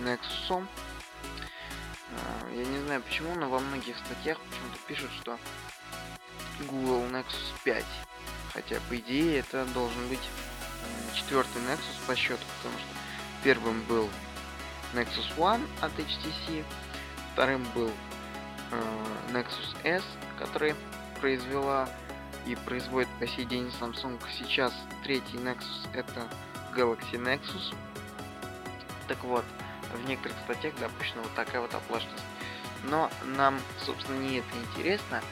Nexus. 0.00 0.66
Не 2.10 2.41
знаю 2.92 3.04
почему, 3.04 3.34
но 3.36 3.48
во 3.48 3.58
многих 3.58 3.96
статьях 3.96 4.38
почему-то 4.38 4.78
пишут, 4.86 5.10
что 5.22 5.38
Google 6.68 7.04
Nexus 7.06 7.54
5. 7.64 7.82
Хотя, 8.52 8.76
по 8.90 8.96
идее, 8.96 9.38
это 9.38 9.64
должен 9.72 10.08
быть 10.08 10.20
четвертый 11.14 11.62
Nexus 11.62 12.06
по 12.06 12.14
счету, 12.14 12.42
потому 12.58 12.78
что 12.78 12.88
первым 13.42 13.82
был 13.84 14.10
Nexus 14.92 15.34
One 15.38 15.66
от 15.80 15.92
HTC, 15.98 16.66
вторым 17.32 17.66
был 17.74 17.90
э, 18.72 18.82
Nexus 19.30 19.74
S, 19.84 20.02
который 20.38 20.74
произвела 21.18 21.88
и 22.46 22.54
производит 22.56 23.08
по 23.18 23.26
сей 23.26 23.46
день 23.46 23.72
Samsung. 23.80 24.20
Сейчас 24.38 24.74
третий 25.02 25.38
Nexus 25.38 25.88
это 25.94 26.28
Galaxy 26.76 27.14
Nexus. 27.14 27.74
Так 29.08 29.24
вот, 29.24 29.46
в 29.94 30.06
некоторых 30.06 30.36
статьях 30.44 30.74
допущена 30.78 31.22
вот 31.22 31.34
такая 31.34 31.62
вот 31.62 31.72
оплошность. 31.72 32.22
Но 32.84 33.10
нам, 33.24 33.60
собственно, 33.84 34.18
не 34.18 34.38
это 34.38 34.48
интересно. 34.58 35.22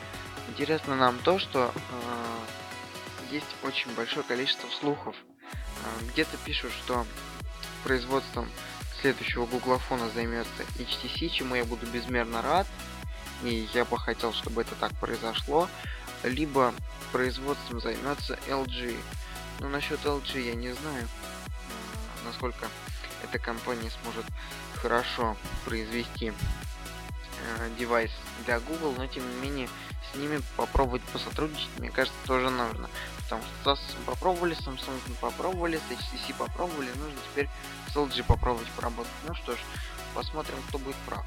Интересно 0.49 0.97
нам 0.97 1.19
то, 1.19 1.39
что 1.39 1.73
э, 1.75 3.31
есть 3.31 3.47
очень 3.63 3.93
большое 3.95 4.25
количество 4.25 4.69
слухов 4.69 5.15
а, 5.85 6.05
где-то 6.13 6.37
пишут, 6.39 6.73
что 6.73 7.07
производством 7.85 8.49
следующего 9.01 9.47
гуглофона 9.47 10.11
займется 10.11 10.63
HTC, 10.77 11.29
чему 11.31 11.55
я 11.55 11.65
буду 11.65 11.87
безмерно 11.87 12.43
рад. 12.43 12.67
И 13.43 13.69
я 13.73 13.85
бы 13.85 13.99
хотел, 13.99 14.33
чтобы 14.33 14.63
это 14.63 14.75
так 14.75 14.95
произошло. 14.97 15.69
Либо 16.23 16.75
производством 17.13 17.81
займется 17.81 18.39
LG. 18.47 18.97
Но 19.61 19.69
насчет 19.69 20.05
LG 20.05 20.43
я 20.43 20.55
не 20.55 20.73
знаю, 20.73 21.09
а, 21.47 22.27
насколько 22.27 22.69
эта 23.23 23.39
компания 23.39 23.91
сможет 24.03 24.27
хорошо 24.77 25.37
произвести 25.65 26.33
э, 27.43 27.71
девайс 27.79 28.11
для 28.45 28.61
Google, 28.61 28.95
но 28.97 29.07
тем 29.07 29.29
не 29.29 29.41
менее 29.41 29.69
с 30.13 30.17
ними 30.17 30.41
попробовать 30.57 31.03
посотрудничать, 31.03 31.69
мне 31.79 31.91
кажется, 31.91 32.19
тоже 32.27 32.51
нужно. 32.51 32.89
Потому 33.17 33.43
что 33.43 33.77
с 33.77 33.97
попробовали, 34.07 34.57
Samsung 34.57 35.15
попробовали, 35.21 35.77
с 35.77 35.93
HTC 35.93 36.35
попробовали, 36.37 36.89
нужно 36.89 37.19
теперь 37.31 37.49
с 37.93 37.97
LG 37.97 38.25
попробовать 38.25 38.69
поработать. 38.71 39.13
Ну 39.27 39.35
что 39.35 39.55
ж, 39.55 39.59
посмотрим, 40.15 40.57
кто 40.69 40.79
будет 40.79 40.97
прав. 41.07 41.25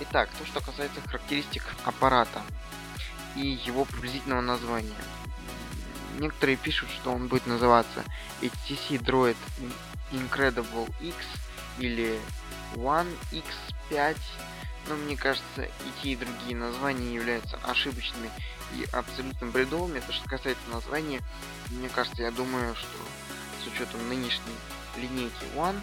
Итак, 0.00 0.28
то, 0.38 0.44
что 0.44 0.60
касается 0.60 1.00
характеристик 1.06 1.64
аппарата 1.84 2.42
и 3.36 3.46
его 3.64 3.84
приблизительного 3.84 4.40
названия. 4.40 4.92
Некоторые 6.18 6.56
пишут, 6.56 6.90
что 6.90 7.12
он 7.12 7.28
будет 7.28 7.46
называться 7.46 8.04
HTC 8.42 8.98
Droid 9.02 9.36
Incredible 10.10 10.92
X 11.00 11.16
или 11.78 12.20
One 12.74 13.16
X5 13.30 14.16
но 14.88 14.96
мне 14.96 15.16
кажется, 15.16 15.62
и 15.62 16.02
те, 16.02 16.12
и 16.12 16.16
другие 16.16 16.56
названия 16.56 17.14
являются 17.14 17.58
ошибочными 17.62 18.30
и 18.74 18.86
абсолютно 18.92 19.46
бредовыми. 19.48 20.00
То, 20.00 20.12
что 20.12 20.28
касается 20.28 20.62
названия, 20.70 21.20
мне 21.70 21.88
кажется, 21.88 22.22
я 22.22 22.30
думаю, 22.30 22.74
что 22.74 22.98
с 23.62 23.66
учетом 23.66 24.08
нынешней 24.08 24.56
линейки 24.96 25.44
One 25.54 25.80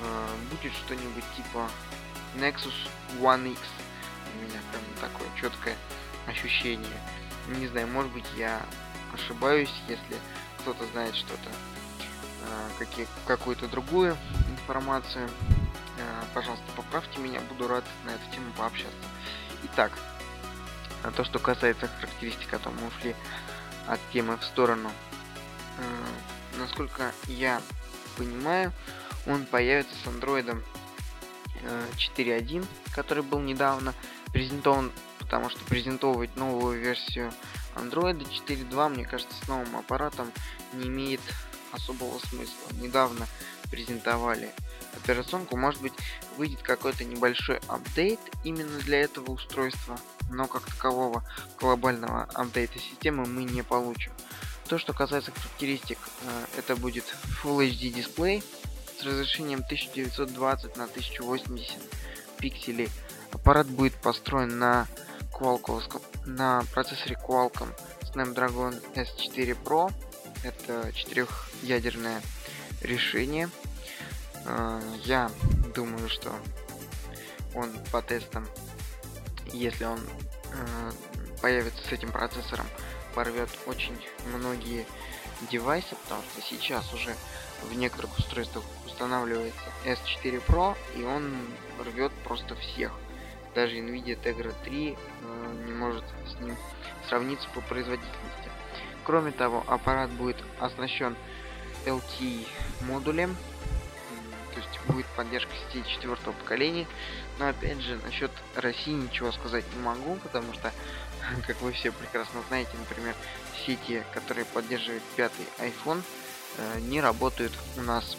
э, 0.00 0.28
будет 0.50 0.72
что-нибудь 0.74 1.24
типа 1.36 1.68
Nexus 2.36 2.74
One 3.20 3.52
X. 3.52 3.60
У 4.34 4.42
меня 4.42 4.60
прям 4.70 5.10
такое 5.10 5.28
четкое 5.40 5.76
ощущение. 6.26 7.00
Не 7.48 7.66
знаю, 7.68 7.88
может 7.88 8.12
быть 8.12 8.26
я 8.36 8.62
ошибаюсь, 9.12 9.72
если 9.88 10.16
кто-то 10.58 10.86
знает 10.92 11.14
что-то, 11.14 11.50
э, 12.88 13.06
какую-то 13.26 13.66
другую 13.68 14.16
информацию 14.50 15.28
пожалуйста, 16.34 16.64
поправьте 16.76 17.18
меня, 17.18 17.40
буду 17.40 17.68
рад 17.68 17.84
на 18.04 18.10
эту 18.10 18.30
тему 18.32 18.52
пообщаться. 18.56 19.08
Итак, 19.64 19.92
то, 21.16 21.24
что 21.24 21.38
касается 21.38 21.88
характеристик, 21.88 22.54
а 22.54 22.58
то 22.58 22.70
мы 22.70 22.88
ушли 22.88 23.14
от 23.86 24.00
темы 24.12 24.36
в 24.36 24.44
сторону. 24.44 24.90
Э, 25.78 26.58
насколько 26.58 27.12
я 27.26 27.60
понимаю, 28.16 28.72
он 29.26 29.46
появится 29.46 29.94
с 30.02 30.06
андроидом 30.06 30.62
4.1, 31.62 32.66
который 32.92 33.22
был 33.22 33.40
недавно 33.40 33.94
презентован, 34.32 34.90
потому 35.18 35.48
что 35.48 35.60
презентовывать 35.64 36.34
новую 36.36 36.80
версию 36.80 37.32
Android 37.74 38.26
4.2, 38.46 38.88
мне 38.88 39.04
кажется, 39.04 39.34
с 39.44 39.48
новым 39.48 39.76
аппаратом 39.76 40.32
не 40.72 40.88
имеет 40.88 41.20
особого 41.72 42.18
смысла. 42.18 42.68
Недавно 42.72 43.26
презентовали 43.70 44.50
операционку, 44.96 45.56
может 45.56 45.80
быть 45.80 45.92
выйдет 46.36 46.62
какой-то 46.62 47.04
небольшой 47.04 47.58
апдейт 47.68 48.20
именно 48.44 48.78
для 48.78 49.00
этого 49.00 49.32
устройства, 49.32 49.98
но 50.30 50.46
как 50.46 50.64
такового 50.64 51.24
глобального 51.60 52.24
апдейта 52.34 52.78
системы 52.78 53.26
мы 53.26 53.44
не 53.44 53.62
получим. 53.62 54.12
То, 54.68 54.78
что 54.78 54.92
касается 54.92 55.32
характеристик, 55.32 55.98
э, 56.22 56.44
это 56.58 56.76
будет 56.76 57.04
Full 57.42 57.68
HD 57.68 57.90
дисплей 57.90 58.42
с 58.98 59.04
разрешением 59.04 59.60
1920 59.60 60.76
на 60.76 60.84
1080 60.84 61.76
пикселей. 62.38 62.88
Аппарат 63.32 63.66
будет 63.66 63.94
построен 63.94 64.58
на 64.58 64.86
Qualcomm, 65.32 66.02
на 66.26 66.62
процессоре 66.72 67.18
Qualcomm 67.22 67.68
Snapdragon 68.14 68.80
S4 68.94 69.56
Pro. 69.62 69.92
Это 70.44 70.92
четырехъядерное 70.92 72.22
решение. 72.80 73.48
Э, 74.46 74.80
я 75.04 75.30
думаю, 75.74 76.08
что 76.08 76.32
он 77.54 77.70
по 77.90 78.02
тестам, 78.02 78.46
если 79.52 79.84
он 79.84 80.00
э, 80.00 80.92
появится 81.40 81.82
с 81.86 81.92
этим 81.92 82.10
процессором, 82.10 82.66
порвет 83.14 83.50
очень 83.66 83.96
многие 84.34 84.86
девайсы, 85.50 85.94
потому 86.04 86.22
что 86.22 86.40
сейчас 86.42 86.92
уже 86.92 87.14
в 87.62 87.74
некоторых 87.74 88.18
устройствах 88.18 88.64
устанавливается 88.86 89.64
S4 89.84 90.42
Pro, 90.46 90.76
и 90.96 91.02
он 91.02 91.32
рвет 91.84 92.12
просто 92.24 92.54
всех. 92.56 92.92
Даже 93.54 93.76
Nvidia 93.76 94.20
Tegra 94.20 94.54
3 94.64 94.96
э, 94.96 95.64
не 95.66 95.72
может 95.72 96.04
с 96.26 96.40
ним 96.40 96.56
сравниться 97.08 97.48
по 97.54 97.60
производительности. 97.60 98.50
Кроме 99.04 99.32
того, 99.32 99.64
аппарат 99.66 100.10
будет 100.10 100.36
оснащен 100.60 101.16
LTE 101.84 102.46
модулем, 102.82 103.36
то 104.52 104.60
есть 104.60 104.80
будет 104.86 105.06
поддержка 105.16 105.50
сети 105.72 105.88
четвертого 105.88 106.32
поколения. 106.32 106.86
Но 107.38 107.48
опять 107.48 107.80
же, 107.80 107.98
насчет 108.04 108.30
России 108.54 108.92
ничего 108.92 109.32
сказать 109.32 109.64
не 109.74 109.82
могу, 109.82 110.16
потому 110.16 110.52
что, 110.52 110.72
как 111.46 111.60
вы 111.60 111.72
все 111.72 111.92
прекрасно 111.92 112.40
знаете, 112.48 112.70
например, 112.78 113.14
сети, 113.66 114.02
которые 114.12 114.44
поддерживают 114.44 115.02
пятый 115.16 115.46
iPhone, 115.58 116.02
э, 116.58 116.80
не 116.80 117.00
работают 117.00 117.52
у 117.76 117.82
нас 117.82 118.16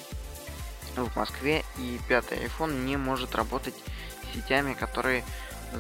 в 0.95 1.15
Москве, 1.15 1.63
и 1.77 1.99
пятый 2.07 2.37
iPhone 2.45 2.83
не 2.85 2.97
может 2.97 3.35
работать 3.35 3.75
сетями, 4.33 4.73
которые 4.73 5.23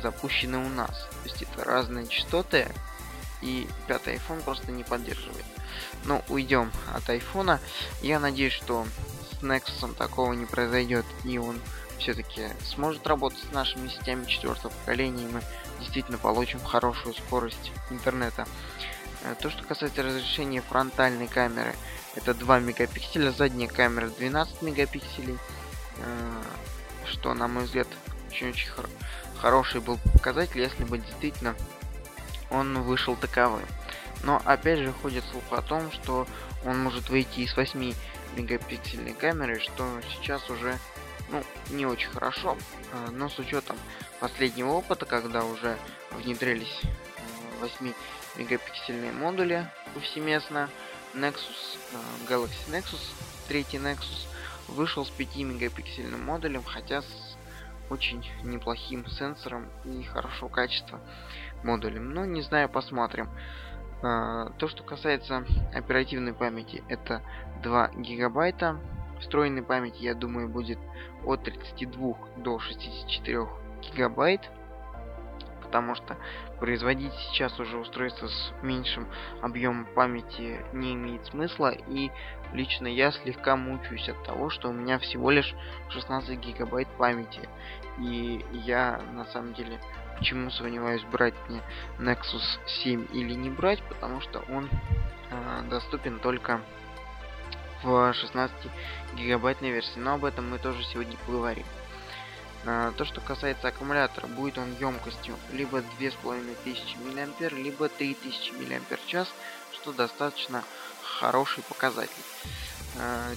запущены 0.01 0.57
у 0.57 0.69
нас. 0.69 1.07
То 1.23 1.29
есть 1.29 1.43
это 1.43 1.63
разные 1.63 2.07
частоты, 2.07 2.67
и 3.41 3.67
пятый 3.87 4.15
iPhone 4.15 4.41
просто 4.41 4.71
не 4.71 4.83
поддерживает. 4.83 5.45
Но 6.05 6.23
уйдем 6.29 6.71
от 6.93 7.09
iPhone. 7.09 7.59
Я 8.01 8.19
надеюсь, 8.19 8.53
что 8.53 8.87
Nexus 9.43 9.93
такого 9.95 10.33
не 10.33 10.45
произойдет, 10.45 11.05
и 11.23 11.37
он 11.37 11.59
все-таки 11.99 12.47
сможет 12.65 13.05
работать 13.07 13.39
с 13.49 13.53
нашими 13.53 13.87
сетями 13.87 14.25
четвертого 14.25 14.71
поколения, 14.71 15.23
и 15.23 15.31
мы 15.31 15.41
действительно 15.79 16.17
получим 16.17 16.59
хорошую 16.59 17.13
скорость 17.15 17.71
интернета. 17.89 18.47
Э, 19.23 19.35
то, 19.39 19.49
что 19.49 19.63
касается 19.63 20.03
разрешения 20.03 20.61
фронтальной 20.61 21.27
камеры, 21.27 21.75
это 22.15 22.33
2 22.33 22.59
мегапикселя, 22.59 23.31
задняя 23.31 23.69
камера 23.69 24.07
12 24.07 24.61
мегапикселей, 24.61 25.37
э, 25.97 26.41
что, 27.05 27.33
на 27.33 27.47
мой 27.47 27.63
взгляд, 27.65 27.87
очень-очень 28.29 28.69
хор 28.71 28.89
хороший 29.43 29.81
был 29.81 29.97
показатель, 30.13 30.61
если 30.61 30.85
бы 30.85 30.97
действительно 30.97 31.53
он 32.49 32.81
вышел 32.81 33.17
таковым. 33.17 33.65
Но 34.23 34.41
опять 34.45 34.79
же 34.79 34.93
ходит 34.93 35.25
слух 35.31 35.43
о 35.51 35.61
том, 35.61 35.91
что 35.91 36.25
он 36.65 36.81
может 36.81 37.09
выйти 37.09 37.41
из 37.41 37.55
8 37.55 37.93
мегапиксельной 38.35 39.13
камеры, 39.13 39.59
что 39.59 39.87
сейчас 40.11 40.49
уже 40.49 40.77
ну, 41.29 41.43
не 41.71 41.85
очень 41.85 42.09
хорошо, 42.09 42.57
а, 42.91 43.11
но 43.11 43.29
с 43.29 43.39
учетом 43.39 43.77
последнего 44.19 44.71
опыта, 44.71 45.05
когда 45.05 45.43
уже 45.43 45.77
внедрились 46.11 46.81
8 47.59 47.93
э, 48.37 49.11
модули 49.11 49.69
повсеместно, 49.93 50.69
Nexus, 51.13 51.77
э, 51.93 52.31
Galaxy 52.31 52.69
Nexus, 52.69 53.01
третий 53.47 53.77
Nexus 53.77 54.27
вышел 54.67 55.05
с 55.05 55.09
5 55.09 55.35
мегапиксельным 55.37 56.23
модулем, 56.23 56.63
хотя 56.63 57.01
с 57.01 57.37
очень 57.89 58.25
неплохим 58.43 59.05
сенсором 59.07 59.69
и 59.85 60.03
хорошего 60.03 60.49
качества 60.49 60.99
модулем. 61.63 62.13
Ну, 62.13 62.25
не 62.25 62.41
знаю, 62.41 62.69
посмотрим. 62.69 63.29
А, 64.03 64.49
то, 64.57 64.67
что 64.67 64.83
касается 64.83 65.45
оперативной 65.73 66.33
памяти, 66.33 66.83
это 66.89 67.21
2 67.63 67.91
гигабайта. 67.95 68.77
Встроенной 69.21 69.63
памяти, 69.63 70.03
я 70.03 70.13
думаю, 70.13 70.49
будет 70.49 70.77
от 71.23 71.43
32 71.43 72.15
до 72.35 72.59
64 72.59 73.47
гигабайт. 73.81 74.41
Потому 75.61 75.95
что 75.95 76.17
производить 76.59 77.13
сейчас 77.13 77.57
уже 77.59 77.77
устройство 77.77 78.27
с 78.27 78.53
меньшим 78.61 79.07
объемом 79.41 79.85
памяти 79.85 80.59
не 80.73 80.93
имеет 80.93 81.25
смысла, 81.27 81.69
и 81.69 82.11
лично 82.51 82.87
я 82.87 83.11
слегка 83.11 83.55
мучаюсь 83.55 84.09
от 84.09 84.21
того, 84.23 84.49
что 84.49 84.69
у 84.69 84.73
меня 84.73 84.99
всего 84.99 85.31
лишь 85.31 85.55
16 85.89 86.37
гигабайт 86.39 86.89
памяти, 86.97 87.49
и 87.97 88.45
я 88.51 89.01
на 89.13 89.25
самом 89.25 89.53
деле 89.53 89.79
почему 90.17 90.51
сомневаюсь 90.51 91.03
брать 91.03 91.33
мне 91.47 91.61
Nexus 91.99 92.43
7 92.83 93.07
или 93.13 93.33
не 93.33 93.49
брать, 93.49 93.81
потому 93.83 94.21
что 94.21 94.43
он 94.49 94.69
э, 95.31 95.61
доступен 95.69 96.19
только 96.19 96.61
в 97.83 98.13
16 98.13 98.55
гигабайтной 99.15 99.71
версии, 99.71 99.99
но 99.99 100.13
об 100.13 100.25
этом 100.25 100.49
мы 100.49 100.57
тоже 100.57 100.83
сегодня 100.85 101.17
поговорим. 101.25 101.65
А, 102.65 102.93
то, 102.93 103.03
что 103.03 103.19
касается 103.19 103.67
аккумулятора, 103.67 104.27
будет 104.27 104.57
он 104.57 104.73
емкостью 104.79 105.35
либо 105.51 105.81
2500 105.99 106.97
мА, 107.15 107.49
либо 107.49 107.89
3000 107.89 108.53
мАч, 108.53 109.27
что 109.73 109.91
достаточно 109.91 110.63
хороший 111.03 111.61
показатель. 111.63 112.11
А, 112.97 113.33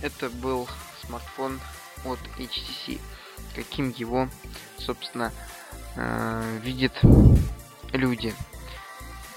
это 0.00 0.30
был 0.30 0.68
смартфон 1.04 1.60
от 2.04 2.18
HTC. 2.38 3.00
Каким 3.54 3.90
его, 3.90 4.28
собственно, 4.78 5.32
а, 5.96 6.58
видят 6.58 6.92
люди. 7.92 8.34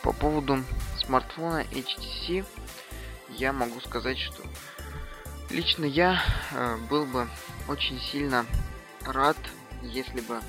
По 0.03 0.11
поводу 0.11 0.63
смартфона 0.97 1.63
HTC 1.71 2.45
я 3.29 3.51
могу 3.53 3.79
сказать, 3.81 4.17
что 4.17 4.41
лично 5.49 5.85
я 5.85 6.21
был 6.89 7.05
бы 7.05 7.27
очень 7.67 7.99
сильно 7.99 8.45
рад, 9.05 9.37
если 9.81 10.21
бы 10.21 10.39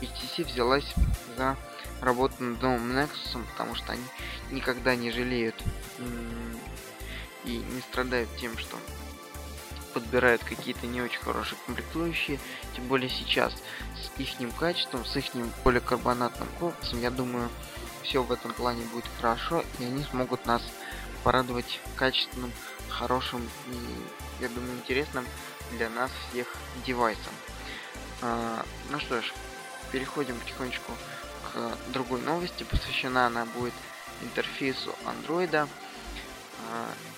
HTC 0.00 0.44
взялась 0.44 0.94
за 1.36 1.56
работу 2.00 2.42
над 2.42 2.60
новым 2.60 2.92
Nexus, 2.92 3.42
потому 3.52 3.74
что 3.74 3.92
они 3.92 4.04
никогда 4.50 4.94
не 4.94 5.10
жалеют 5.10 5.54
и 7.44 7.50
не 7.50 7.80
страдают 7.80 8.28
тем, 8.38 8.56
что 8.58 8.76
подбирают 9.96 10.44
какие-то 10.44 10.86
не 10.86 11.00
очень 11.00 11.20
хорошие 11.20 11.58
комплектующие, 11.64 12.38
тем 12.74 12.86
более 12.86 13.08
сейчас 13.08 13.54
с 13.94 14.20
их 14.20 14.28
качеством, 14.58 15.06
с 15.06 15.16
их 15.16 15.24
поликарбонатным 15.64 16.46
корпусом, 16.60 17.00
я 17.00 17.10
думаю, 17.10 17.48
все 18.02 18.22
в 18.22 18.30
этом 18.30 18.52
плане 18.52 18.84
будет 18.92 19.06
хорошо, 19.18 19.64
и 19.78 19.84
они 19.84 20.04
смогут 20.04 20.44
нас 20.44 20.60
порадовать 21.24 21.80
качественным, 21.96 22.52
хорошим 22.90 23.40
и, 23.68 24.42
я 24.42 24.50
думаю, 24.50 24.74
интересным 24.74 25.26
для 25.72 25.88
нас 25.88 26.10
всех 26.28 26.46
девайсом. 26.84 27.32
А, 28.20 28.66
ну 28.90 29.00
что 29.00 29.22
ж, 29.22 29.32
переходим 29.92 30.38
потихонечку 30.38 30.92
к 31.42 31.90
другой 31.90 32.20
новости. 32.20 32.64
Посвящена 32.64 33.28
она 33.28 33.46
будет 33.46 33.72
интерфейсу 34.20 34.94
андроида. 35.06 35.66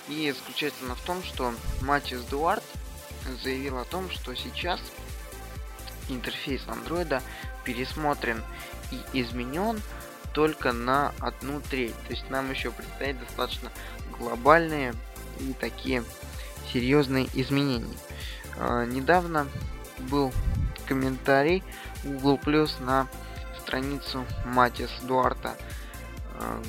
И 0.09 0.33
заключается 0.33 0.85
она 0.85 0.95
в 0.95 1.01
том, 1.01 1.23
что 1.23 1.53
Матис 1.83 2.23
Дуарт 2.23 2.65
заявил 3.43 3.79
о 3.79 3.85
том, 3.85 4.11
что 4.11 4.35
сейчас 4.35 4.81
интерфейс 6.09 6.63
андроида 6.67 7.23
пересмотрен 7.65 8.43
и 8.91 9.21
изменен 9.21 9.81
только 10.33 10.73
на 10.73 11.13
одну 11.21 11.61
треть. 11.61 11.95
То 12.07 12.11
есть 12.15 12.29
нам 12.31 12.51
еще 12.51 12.71
предстоит 12.71 13.19
достаточно 13.19 13.71
глобальные 14.19 14.95
и 15.41 15.53
такие 15.53 16.05
серьезные 16.73 17.29
изменения. 17.35 17.97
Э, 18.57 18.87
недавно 18.87 19.47
был 19.99 20.33
комментарий 20.87 21.63
Google 22.05 22.39
Plus 22.39 22.83
на 22.83 23.09
страницу 23.61 24.25
Матис 24.47 24.91
Дуарта. 25.03 25.57
Э, 26.35 26.63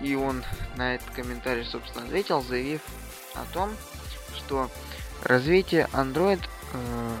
и 0.00 0.14
он 0.14 0.44
на 0.76 0.94
этот 0.94 1.10
комментарий, 1.10 1.64
собственно, 1.64 2.04
ответил, 2.04 2.42
заявив 2.42 2.80
о 3.34 3.44
том, 3.52 3.74
что 4.34 4.70
развитие 5.24 5.88
Android 5.92 6.42
э, 6.72 7.16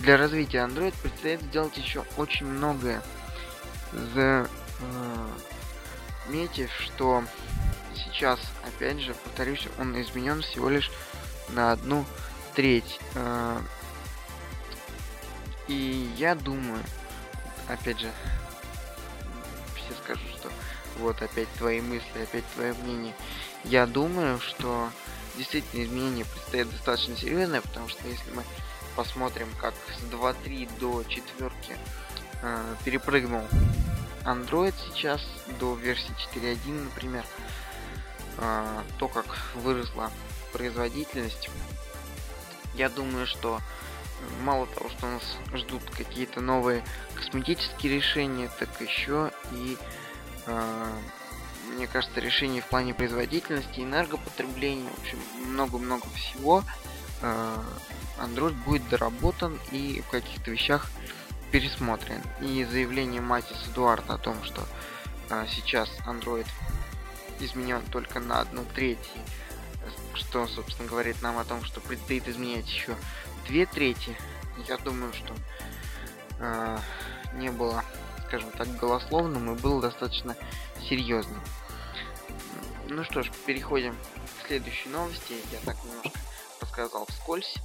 для 0.00 0.16
развития 0.16 0.58
Android 0.58 0.94
предстоит 1.02 1.42
сделать 1.42 1.76
еще 1.76 2.04
очень 2.16 2.46
многое. 2.46 3.02
Заметив, 6.28 6.70
что 6.78 7.24
сейчас, 7.94 8.40
опять 8.66 9.00
же, 9.00 9.14
повторюсь, 9.14 9.66
он 9.78 10.00
изменен 10.00 10.42
всего 10.42 10.68
лишь 10.68 10.90
на 11.48 11.72
одну 11.72 12.04
треть. 12.54 12.98
Э, 13.14 13.60
и 15.68 16.10
я 16.16 16.34
думаю, 16.34 16.82
опять 17.68 18.00
же, 18.00 18.10
все 19.76 19.94
скажут, 20.02 20.28
что 20.30 20.50
вот 21.00 21.22
опять 21.22 21.48
твои 21.58 21.80
мысли, 21.80 22.22
опять 22.22 22.44
твое 22.54 22.74
мнение. 22.74 23.14
Я 23.64 23.86
думаю, 23.86 24.38
что 24.40 24.90
действительно 25.36 25.84
изменения 25.84 26.24
предстоят 26.24 26.70
достаточно 26.70 27.16
серьезные, 27.16 27.60
потому 27.60 27.88
что 27.88 28.06
если 28.06 28.30
мы 28.32 28.44
посмотрим, 28.96 29.48
как 29.60 29.74
с 29.98 30.02
2.3 30.12 30.70
до 30.78 31.04
4 31.04 31.50
э, 32.42 32.74
перепрыгнул 32.84 33.44
Android 34.24 34.74
сейчас 34.88 35.20
до 35.58 35.74
версии 35.74 36.14
4.1, 36.34 36.84
например, 36.84 37.24
э, 38.38 38.82
то, 38.98 39.08
как 39.08 39.26
выросла 39.54 40.10
производительность, 40.52 41.48
я 42.74 42.88
думаю, 42.88 43.26
что 43.26 43.60
мало 44.42 44.66
того, 44.66 44.88
что 44.90 45.06
нас 45.06 45.36
ждут 45.54 45.82
какие-то 45.90 46.40
новые 46.40 46.84
косметические 47.14 47.96
решения, 47.96 48.50
так 48.58 48.68
еще 48.80 49.30
и, 49.52 49.76
э, 49.78 50.09
мне 51.74 51.86
кажется, 51.86 52.20
решения 52.20 52.60
в 52.60 52.66
плане 52.66 52.94
производительности, 52.94 53.80
энергопотребления, 53.80 54.90
в 54.90 55.00
общем, 55.00 55.18
много-много 55.46 56.06
всего. 56.10 56.64
Э, 57.22 57.56
Android 58.18 58.54
будет 58.64 58.88
доработан 58.88 59.58
и 59.70 60.02
в 60.06 60.10
каких-то 60.10 60.50
вещах 60.50 60.90
пересмотрен. 61.50 62.22
И 62.40 62.64
заявление 62.64 63.20
Матис 63.20 63.56
Эдуарда 63.68 64.14
о 64.14 64.18
том, 64.18 64.42
что 64.44 64.66
э, 65.30 65.46
сейчас 65.48 65.88
Android 66.06 66.46
изменен 67.40 67.82
только 67.90 68.20
на 68.20 68.40
одну 68.40 68.64
треть, 68.74 68.98
что, 70.14 70.46
собственно, 70.46 70.88
говорит 70.88 71.22
нам 71.22 71.38
о 71.38 71.44
том, 71.44 71.64
что 71.64 71.80
предстоит 71.80 72.28
изменять 72.28 72.66
еще 72.66 72.96
две 73.46 73.66
трети, 73.66 74.16
я 74.68 74.76
думаю, 74.76 75.12
что 75.12 75.34
э, 76.38 76.78
не 77.34 77.50
было, 77.50 77.84
скажем 78.30 78.52
так, 78.52 78.68
голословным 78.76 79.52
и 79.52 79.58
было 79.58 79.82
достаточно 79.82 80.36
серьезным. 80.88 81.42
Ну 82.88 83.02
что 83.02 83.24
ж, 83.24 83.30
переходим 83.44 83.96
к 84.38 84.46
следующей 84.46 84.88
новости. 84.90 85.34
Я 85.50 85.58
так 85.64 85.76
немножко 85.84 86.18
рассказал 86.60 87.06
вскользь 87.06 87.56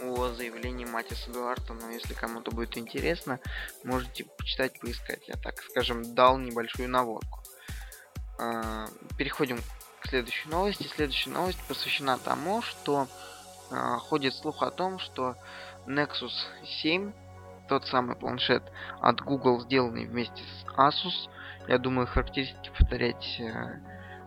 о 0.00 0.28
заявлении 0.28 0.84
Матиса 0.84 1.32
Дуарта, 1.32 1.74
но 1.74 1.90
если 1.90 2.14
кому-то 2.14 2.52
будет 2.52 2.78
интересно, 2.78 3.40
можете 3.82 4.24
почитать, 4.38 4.78
поискать. 4.78 5.26
Я 5.26 5.34
так, 5.34 5.60
скажем, 5.62 6.14
дал 6.14 6.38
небольшую 6.38 6.88
наводку. 6.88 7.42
Э, 8.38 8.86
переходим 9.18 9.60
к 10.00 10.08
следующей 10.08 10.48
новости. 10.48 10.88
Следующая 10.94 11.30
новость 11.30 11.58
посвящена 11.66 12.18
тому, 12.18 12.62
что 12.62 13.08
а, 13.72 13.98
ходит 13.98 14.32
слух 14.34 14.62
о 14.62 14.70
том, 14.70 15.00
что 15.00 15.36
Nexus 15.86 16.32
7, 16.82 17.12
тот 17.70 17.86
самый 17.86 18.16
планшет 18.16 18.64
от 19.00 19.20
Google, 19.20 19.60
сделанный 19.60 20.04
вместе 20.04 20.42
с 20.42 20.64
Asus, 20.76 21.30
я 21.68 21.78
думаю, 21.78 22.08
характеристики 22.08 22.68
повторять 22.76 23.36
э, 23.38 23.78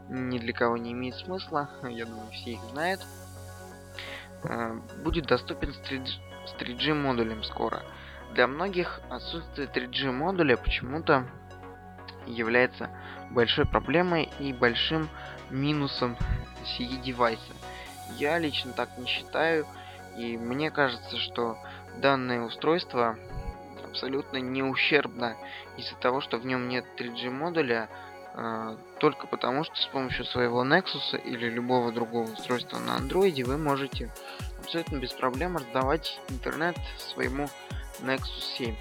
ни 0.07 0.39
для 0.39 0.53
кого 0.53 0.77
не 0.77 0.93
имеет 0.93 1.15
смысла, 1.15 1.69
я 1.83 2.05
думаю, 2.05 2.31
все 2.31 2.51
их 2.51 2.61
знают, 2.71 3.01
э, 4.43 4.79
будет 5.03 5.25
доступен 5.25 5.73
с 5.73 5.77
3G, 5.79 6.07
с 6.45 6.53
3G 6.53 6.93
модулем 6.93 7.43
скоро. 7.43 7.83
Для 8.33 8.47
многих 8.47 9.01
отсутствие 9.09 9.67
3G 9.67 10.13
модуля 10.13 10.55
почему-то 10.55 11.27
является 12.25 12.89
большой 13.29 13.65
проблемой 13.65 14.29
и 14.39 14.53
большим 14.53 15.09
минусом 15.49 16.15
сии 16.77 16.95
девайса. 16.95 17.53
Я 18.15 18.39
лично 18.39 18.71
так 18.71 18.97
не 18.97 19.05
считаю, 19.05 19.67
и 20.15 20.37
мне 20.37 20.71
кажется, 20.71 21.17
что 21.17 21.57
данное 21.97 22.41
устройство 22.41 23.17
абсолютно 23.93 24.37
не 24.37 24.63
ущербно 24.63 25.37
из-за 25.77 25.95
того, 25.95 26.19
что 26.19 26.37
в 26.37 26.45
нем 26.45 26.67
нет 26.67 26.83
3G 26.97 27.29
модуля, 27.29 27.89
э, 28.33 28.75
только 28.99 29.27
потому, 29.27 29.63
что 29.63 29.75
с 29.75 29.85
помощью 29.85 30.25
своего 30.25 30.65
Nexus 30.65 31.21
или 31.23 31.47
любого 31.47 31.91
другого 31.91 32.23
устройства 32.23 32.79
на 32.79 32.97
Android 32.97 33.43
вы 33.45 33.57
можете 33.57 34.11
абсолютно 34.59 34.97
без 34.97 35.13
проблем 35.13 35.57
раздавать 35.57 36.19
интернет 36.29 36.75
своему 36.97 37.47
Nexus 37.99 38.41
7. 38.57 38.75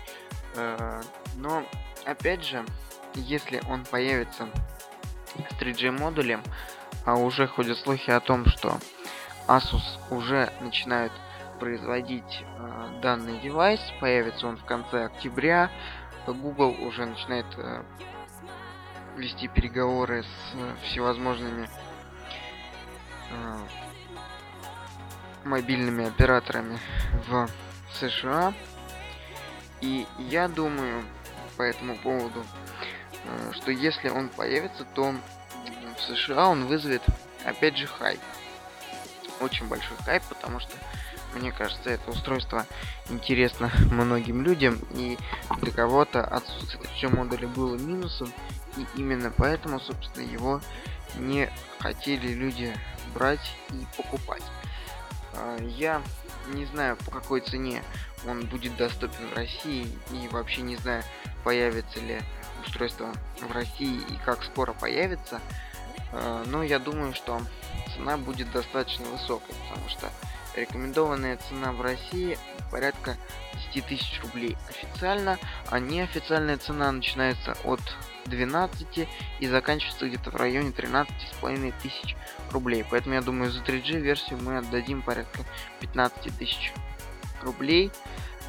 Э, 0.57 1.03
но, 1.37 1.63
опять 2.07 2.43
же, 2.43 2.65
если 3.15 3.61
он 3.69 3.85
появится 3.85 4.49
с 5.51 5.61
3G 5.61 5.91
модулем, 5.91 6.43
а 7.05 7.17
уже 7.17 7.47
ходят 7.47 7.77
слухи 7.77 8.11
о 8.11 8.21
том, 8.21 8.47
что 8.47 8.79
Asus 9.47 9.83
уже 10.11 10.51
начинает 10.61 11.13
производить 11.63 12.45
э, 12.59 13.01
данный 13.03 13.39
девайс, 13.39 13.79
появится 14.01 14.49
он 14.49 14.57
в 14.57 14.65
конце 14.65 15.05
октября, 15.05 15.71
Google 16.27 16.75
уже 16.81 17.07
начинает 17.07 17.47
э, 17.57 17.85
вести 19.17 19.47
переговоры 19.47 20.25
с 20.25 20.55
э, 20.55 20.75
всевозможными 20.83 21.69
э, 23.31 23.59
мобильными 25.45 26.09
операторами 26.09 26.81
в 27.29 27.49
США. 27.93 28.53
И 29.81 30.05
я 30.19 30.49
думаю 30.49 31.05
по 31.57 31.63
этому 31.63 31.97
поводу, 31.99 32.45
э, 33.25 33.53
что 33.53 33.71
если 33.71 34.09
он 34.09 34.31
появится, 34.31 34.85
то 34.97 35.15
в 35.97 36.01
США 36.01 36.49
он 36.49 36.67
вызовет 36.67 37.03
опять 37.45 37.77
же 37.77 37.87
хайп. 37.87 38.19
Очень 39.41 39.69
большой 39.69 39.97
хайп, 39.99 40.25
потому 40.29 40.59
что 40.59 40.73
мне 41.35 41.53
кажется, 41.53 41.91
это 41.91 42.11
устройство 42.11 42.67
интересно 43.09 43.71
многим 43.91 44.43
людям, 44.43 44.79
и 44.93 45.19
для 45.61 45.73
кого-то 45.73 46.25
отсутствие 46.25 47.11
модуля 47.11 47.49
было 47.49 47.77
минусом, 47.77 48.33
и 48.77 48.87
именно 48.97 49.33
поэтому, 49.37 49.81
собственно, 49.81 50.25
его 50.25 50.61
не 51.17 51.51
хотели 51.79 52.29
люди 52.29 52.75
брать 53.15 53.57
и 53.71 53.87
покупать. 53.97 54.43
А, 55.35 55.59
я 55.61 56.03
не 56.49 56.65
знаю, 56.67 56.97
по 56.97 57.11
какой 57.11 57.41
цене 57.41 57.83
он 58.27 58.47
будет 58.47 58.77
доступен 58.77 59.29
в 59.33 59.37
России, 59.37 59.87
и 60.11 60.29
вообще 60.29 60.63
не 60.63 60.77
знаю, 60.77 61.03
появится 61.45 62.01
ли 62.01 62.21
устройство 62.65 63.13
в 63.41 63.51
России 63.53 64.01
и 64.09 64.17
как 64.25 64.43
скоро 64.45 64.73
появится. 64.73 65.41
А, 66.13 66.45
но 66.47 66.63
я 66.63 66.79
думаю, 66.79 67.15
что 67.15 67.41
цена 67.95 68.17
будет 68.17 68.51
достаточно 68.53 69.05
высокой, 69.07 69.55
потому 69.69 69.89
что 69.89 70.11
Рекомендованная 70.55 71.39
цена 71.49 71.73
в 71.73 71.81
России 71.81 72.39
порядка 72.71 73.17
10 73.75 73.87
тысяч 73.87 74.21
рублей 74.23 74.57
официально, 74.69 75.39
а 75.71 75.79
неофициальная 75.79 76.59
цена 76.59 76.93
начинается 76.93 77.57
от 77.65 77.81
12 78.27 79.09
и 79.41 79.47
заканчивается 79.47 80.09
где-то 80.09 80.31
в 80.31 80.37
районе 80.37 80.73
13 80.73 81.13
с 81.31 81.41
половиной 81.41 81.73
тысяч 81.83 82.17
рублей. 82.51 82.85
Поэтому 82.89 83.15
я 83.15 83.23
думаю, 83.23 83.51
за 83.51 83.61
3G 83.61 84.01
версию 84.01 84.41
мы 84.43 84.59
отдадим 84.59 85.03
порядка 85.03 85.41
15 85.81 86.37
тысяч 86.39 86.73
рублей. 87.43 87.91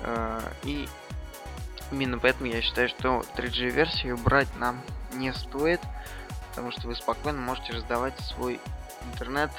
Э, 0.01 0.41
и 0.63 0.87
именно 1.91 2.19
поэтому 2.19 2.49
я 2.49 2.61
считаю, 2.61 2.89
что 2.89 3.23
3G 3.35 3.69
версию 3.69 4.17
брать 4.17 4.53
нам 4.57 4.81
не 5.13 5.33
стоит, 5.33 5.79
потому 6.49 6.71
что 6.71 6.87
вы 6.87 6.95
спокойно 6.95 7.39
можете 7.39 7.73
раздавать 7.73 8.19
свой 8.19 8.59
интернет 9.11 9.51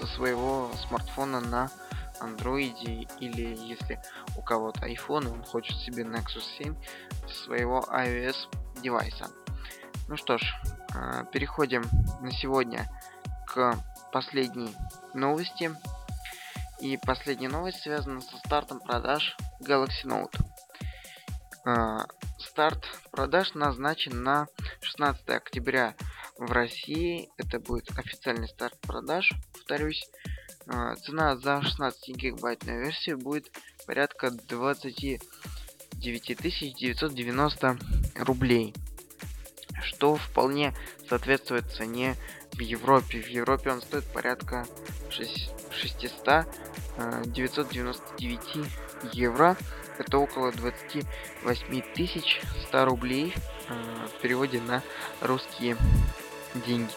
со 0.00 0.06
своего 0.06 0.70
смартфона 0.88 1.40
на 1.40 1.70
андроиде 2.20 3.06
или 3.18 3.56
если 3.56 4.00
у 4.36 4.42
кого-то 4.42 4.86
iPhone 4.86 5.30
он 5.30 5.44
хочет 5.44 5.76
себе 5.78 6.04
Nexus 6.04 6.44
7 6.58 6.74
со 7.28 7.44
своего 7.44 7.80
iOS 7.90 8.36
девайса. 8.82 9.28
Ну 10.08 10.16
что 10.16 10.38
ж, 10.38 10.42
э, 10.94 11.24
переходим 11.32 11.84
на 12.20 12.32
сегодня 12.32 12.88
к 13.46 13.76
последней 14.12 14.74
новости. 15.14 15.70
И 16.80 16.96
последняя 16.96 17.48
новость 17.48 17.82
связана 17.82 18.22
со 18.22 18.38
стартом 18.38 18.80
продаж 18.80 19.36
Galaxy 19.60 20.04
Note. 20.04 20.40
Э, 21.66 21.98
старт 22.38 22.86
продаж 23.10 23.54
назначен 23.54 24.22
на 24.22 24.46
16 24.80 25.28
октября 25.28 25.94
в 26.40 26.52
России. 26.52 27.30
Это 27.36 27.60
будет 27.60 27.90
официальный 27.96 28.48
старт 28.48 28.78
продаж 28.80 29.32
повторюсь. 29.52 30.08
А, 30.66 30.96
цена 30.96 31.36
за 31.36 31.62
16 31.62 32.16
гигабайтную 32.16 32.84
версию 32.84 33.18
будет 33.18 33.50
порядка 33.86 34.30
29 34.30 35.22
990 35.92 37.78
рублей. 38.16 38.74
Что 39.82 40.16
вполне 40.16 40.74
соответствует 41.08 41.70
цене 41.70 42.16
в 42.52 42.60
Европе. 42.60 43.20
В 43.20 43.28
Европе 43.28 43.70
он 43.70 43.82
стоит 43.82 44.04
порядка 44.06 44.66
600 45.10 46.46
999 47.26 48.40
а, 48.56 48.66
евро. 49.12 49.56
Это 49.98 50.18
около 50.18 50.52
28 50.52 51.82
тысяч 51.94 52.40
100 52.68 52.84
рублей 52.86 53.34
а, 53.68 54.08
в 54.08 54.20
переводе 54.22 54.60
на 54.60 54.82
русские 55.20 55.76
деньги. 56.54 56.92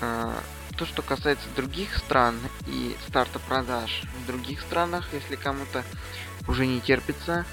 То, 0.00 0.86
что 0.86 1.02
касается 1.02 1.46
других 1.56 1.94
стран 1.96 2.38
и 2.66 2.96
старта 3.06 3.38
продаж 3.38 4.02
в 4.22 4.26
других 4.26 4.62
странах, 4.62 5.08
если 5.12 5.36
кому-то 5.36 5.84
уже 6.48 6.66
не 6.66 6.80
терпится, 6.80 7.44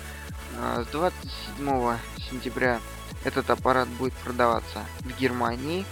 а, 0.58 0.84
с 0.84 0.88
27 0.88 1.98
сентября 2.30 2.80
этот 3.26 3.50
аппарат 3.50 3.90
будет 3.90 4.14
продаваться 4.14 4.86
в 5.02 5.20
Германии, 5.20 5.86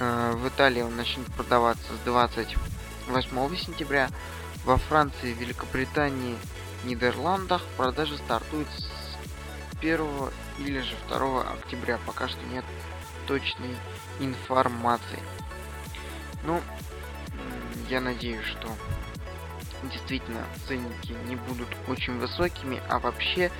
а, 0.00 0.32
в 0.32 0.48
Италии 0.48 0.80
он 0.80 0.96
начнет 0.96 1.26
продаваться 1.34 1.92
с 1.92 2.06
28 2.06 3.56
сентября, 3.56 4.08
во 4.64 4.78
Франции, 4.78 5.34
Великобритании, 5.34 6.38
Нидерландах 6.84 7.62
продажи 7.76 8.16
стартуют 8.16 8.68
с 8.70 9.78
1 9.78 10.30
или 10.58 10.80
же 10.80 10.94
2 11.08 11.42
октября, 11.42 11.98
пока 12.06 12.28
что 12.28 12.40
нет 12.46 12.64
точной 13.26 13.76
информации. 14.24 15.18
Ну, 16.44 16.60
я 17.88 18.00
надеюсь, 18.00 18.44
что 18.44 18.68
действительно 19.90 20.44
ценники 20.66 21.12
не 21.28 21.36
будут 21.36 21.68
очень 21.88 22.18
высокими, 22.18 22.80
а 22.88 22.98
вообще 22.98 23.50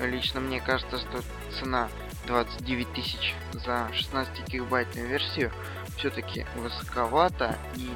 лично 0.00 0.40
мне 0.40 0.60
кажется, 0.60 0.98
что 0.98 1.22
цена 1.58 1.88
29 2.26 2.92
тысяч 2.92 3.34
за 3.52 3.88
16 3.92 4.48
гигабайтную 4.48 5.08
версию 5.08 5.52
все-таки 5.96 6.46
высоковато, 6.56 7.58
и 7.76 7.90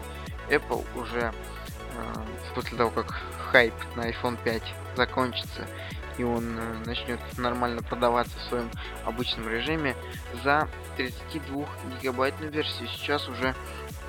Apple 0.50 0.84
уже 0.96 1.32
э, 1.32 2.14
после 2.54 2.76
того, 2.76 2.90
как 2.90 3.16
хайп 3.50 3.74
на 3.96 4.08
iPhone 4.10 4.38
5 4.42 4.62
закончится 4.96 5.66
и 6.18 6.24
он 6.24 6.58
э, 6.58 6.82
начнет 6.84 7.20
нормально 7.38 7.80
продаваться 7.82 8.36
в 8.38 8.42
своем 8.42 8.70
обычном 9.04 9.48
режиме 9.48 9.96
за 10.44 10.68
32 10.96 11.66
гигабайтную 12.02 12.52
версию. 12.52 12.88
Сейчас 12.88 13.28
уже 13.28 13.54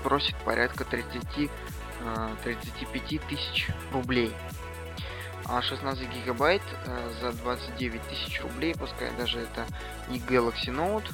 просит 0.04 0.36
порядка 0.38 0.84
30 0.84 1.50
35 2.44 3.14
э, 3.14 3.20
тысяч 3.30 3.70
рублей. 3.94 4.34
А 5.46 5.62
16 5.62 6.10
гигабайт 6.10 6.64
э, 6.86 7.12
за 7.22 7.32
29 7.32 8.02
тысяч 8.04 8.42
рублей 8.42 8.76
пускай 8.76 9.12
даже 9.18 9.40
это 9.40 9.66
не 10.10 10.20
Galaxy 10.20 10.68
Note. 10.68 11.14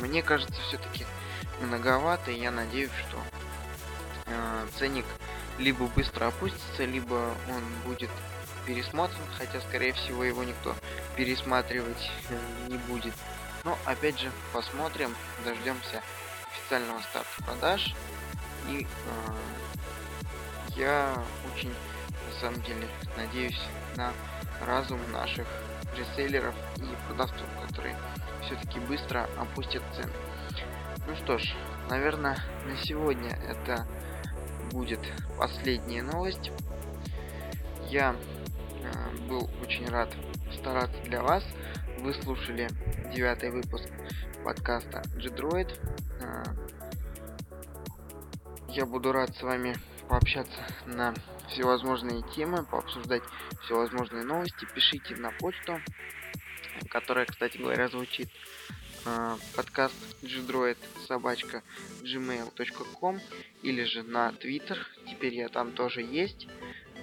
Мне 0.00 0.22
кажется 0.22 0.60
все-таки 0.68 1.04
многовато 1.60 2.30
и 2.30 2.40
я 2.40 2.50
надеюсь 2.50 2.90
что 3.08 3.18
ценник 4.78 5.06
либо 5.58 5.86
быстро 5.86 6.26
опустится 6.26 6.84
либо 6.84 7.32
он 7.48 7.62
будет 7.86 8.10
пересмотрен 8.66 9.22
хотя 9.38 9.60
скорее 9.60 9.92
всего 9.92 10.24
его 10.24 10.44
никто 10.44 10.74
пересматривать 11.16 12.10
не 12.68 12.76
будет 12.76 13.14
но 13.64 13.76
опять 13.84 14.18
же 14.20 14.30
посмотрим 14.52 15.14
дождемся 15.44 16.02
официального 16.66 17.00
старта 17.00 17.42
продаж. 17.44 17.94
И 18.68 18.82
э, 18.82 18.86
я 20.76 21.14
очень, 21.52 21.70
на 21.70 22.40
самом 22.40 22.62
деле, 22.62 22.88
надеюсь 23.16 23.60
на 23.96 24.12
разум 24.64 25.00
наших 25.12 25.46
реселлеров 25.96 26.54
и 26.76 27.06
продавцов, 27.06 27.48
которые 27.66 27.96
все-таки 28.42 28.78
быстро 28.80 29.28
опустят 29.36 29.82
цены. 29.94 30.12
Ну 31.06 31.16
что 31.16 31.38
ж, 31.38 31.54
наверное, 31.88 32.38
на 32.64 32.76
сегодня 32.76 33.38
это 33.48 33.86
будет 34.70 35.00
последняя 35.38 36.02
новость. 36.02 36.50
Я 37.88 38.14
э, 38.14 38.35
был 39.28 39.50
очень 39.62 39.88
рад 39.88 40.12
стараться 40.52 41.00
для 41.02 41.22
вас. 41.22 41.44
Вы 41.98 42.14
слушали 42.14 42.68
девятый 43.14 43.50
выпуск 43.50 43.88
подкаста 44.44 45.02
G-Droid. 45.14 45.72
А, 46.22 46.42
я 48.68 48.86
буду 48.86 49.12
рад 49.12 49.34
с 49.34 49.42
вами 49.42 49.74
пообщаться 50.08 50.60
на 50.86 51.14
всевозможные 51.48 52.22
темы, 52.34 52.64
пообсуждать 52.64 53.22
всевозможные 53.64 54.24
новости. 54.24 54.66
Пишите 54.74 55.16
на 55.16 55.30
почту, 55.32 55.80
которая, 56.90 57.26
кстати 57.26 57.56
говоря, 57.58 57.88
звучит 57.88 58.28
э, 59.04 59.36
подкаст 59.54 59.94
gdroid 60.22 60.76
собачка 61.06 61.62
gmail.com 62.02 63.20
или 63.62 63.84
же 63.84 64.02
на 64.02 64.30
Twitter. 64.30 64.78
Теперь 65.08 65.34
я 65.34 65.48
там 65.48 65.72
тоже 65.72 66.02
есть. 66.02 66.46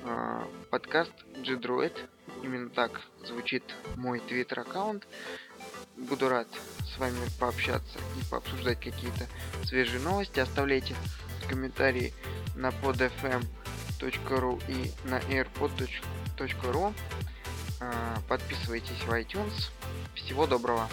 Э, 0.06 0.46
подкаст 0.70 1.14
gdroid. 1.36 1.94
Именно 2.44 2.70
так 2.70 3.02
звучит 3.26 3.64
мой 3.96 4.20
Twitter 4.20 4.60
аккаунт. 4.60 5.08
Буду 5.96 6.28
рад 6.28 6.48
с 6.86 6.98
вами 6.98 7.18
пообщаться 7.40 8.00
и 8.20 8.30
пообсуждать 8.30 8.80
какие-то 8.80 9.28
свежие 9.66 10.02
новости. 10.02 10.40
Оставляйте 10.40 10.96
комментарии 11.48 12.14
на 12.56 12.70
podfm.ru 12.70 14.62
и 14.68 14.92
на 15.08 15.20
airpod.ru. 15.20 16.94
А, 17.80 18.18
подписывайтесь 18.28 19.02
в 19.06 19.12
iTunes. 19.12 19.72
Всего 20.16 20.48
доброго. 20.48 20.90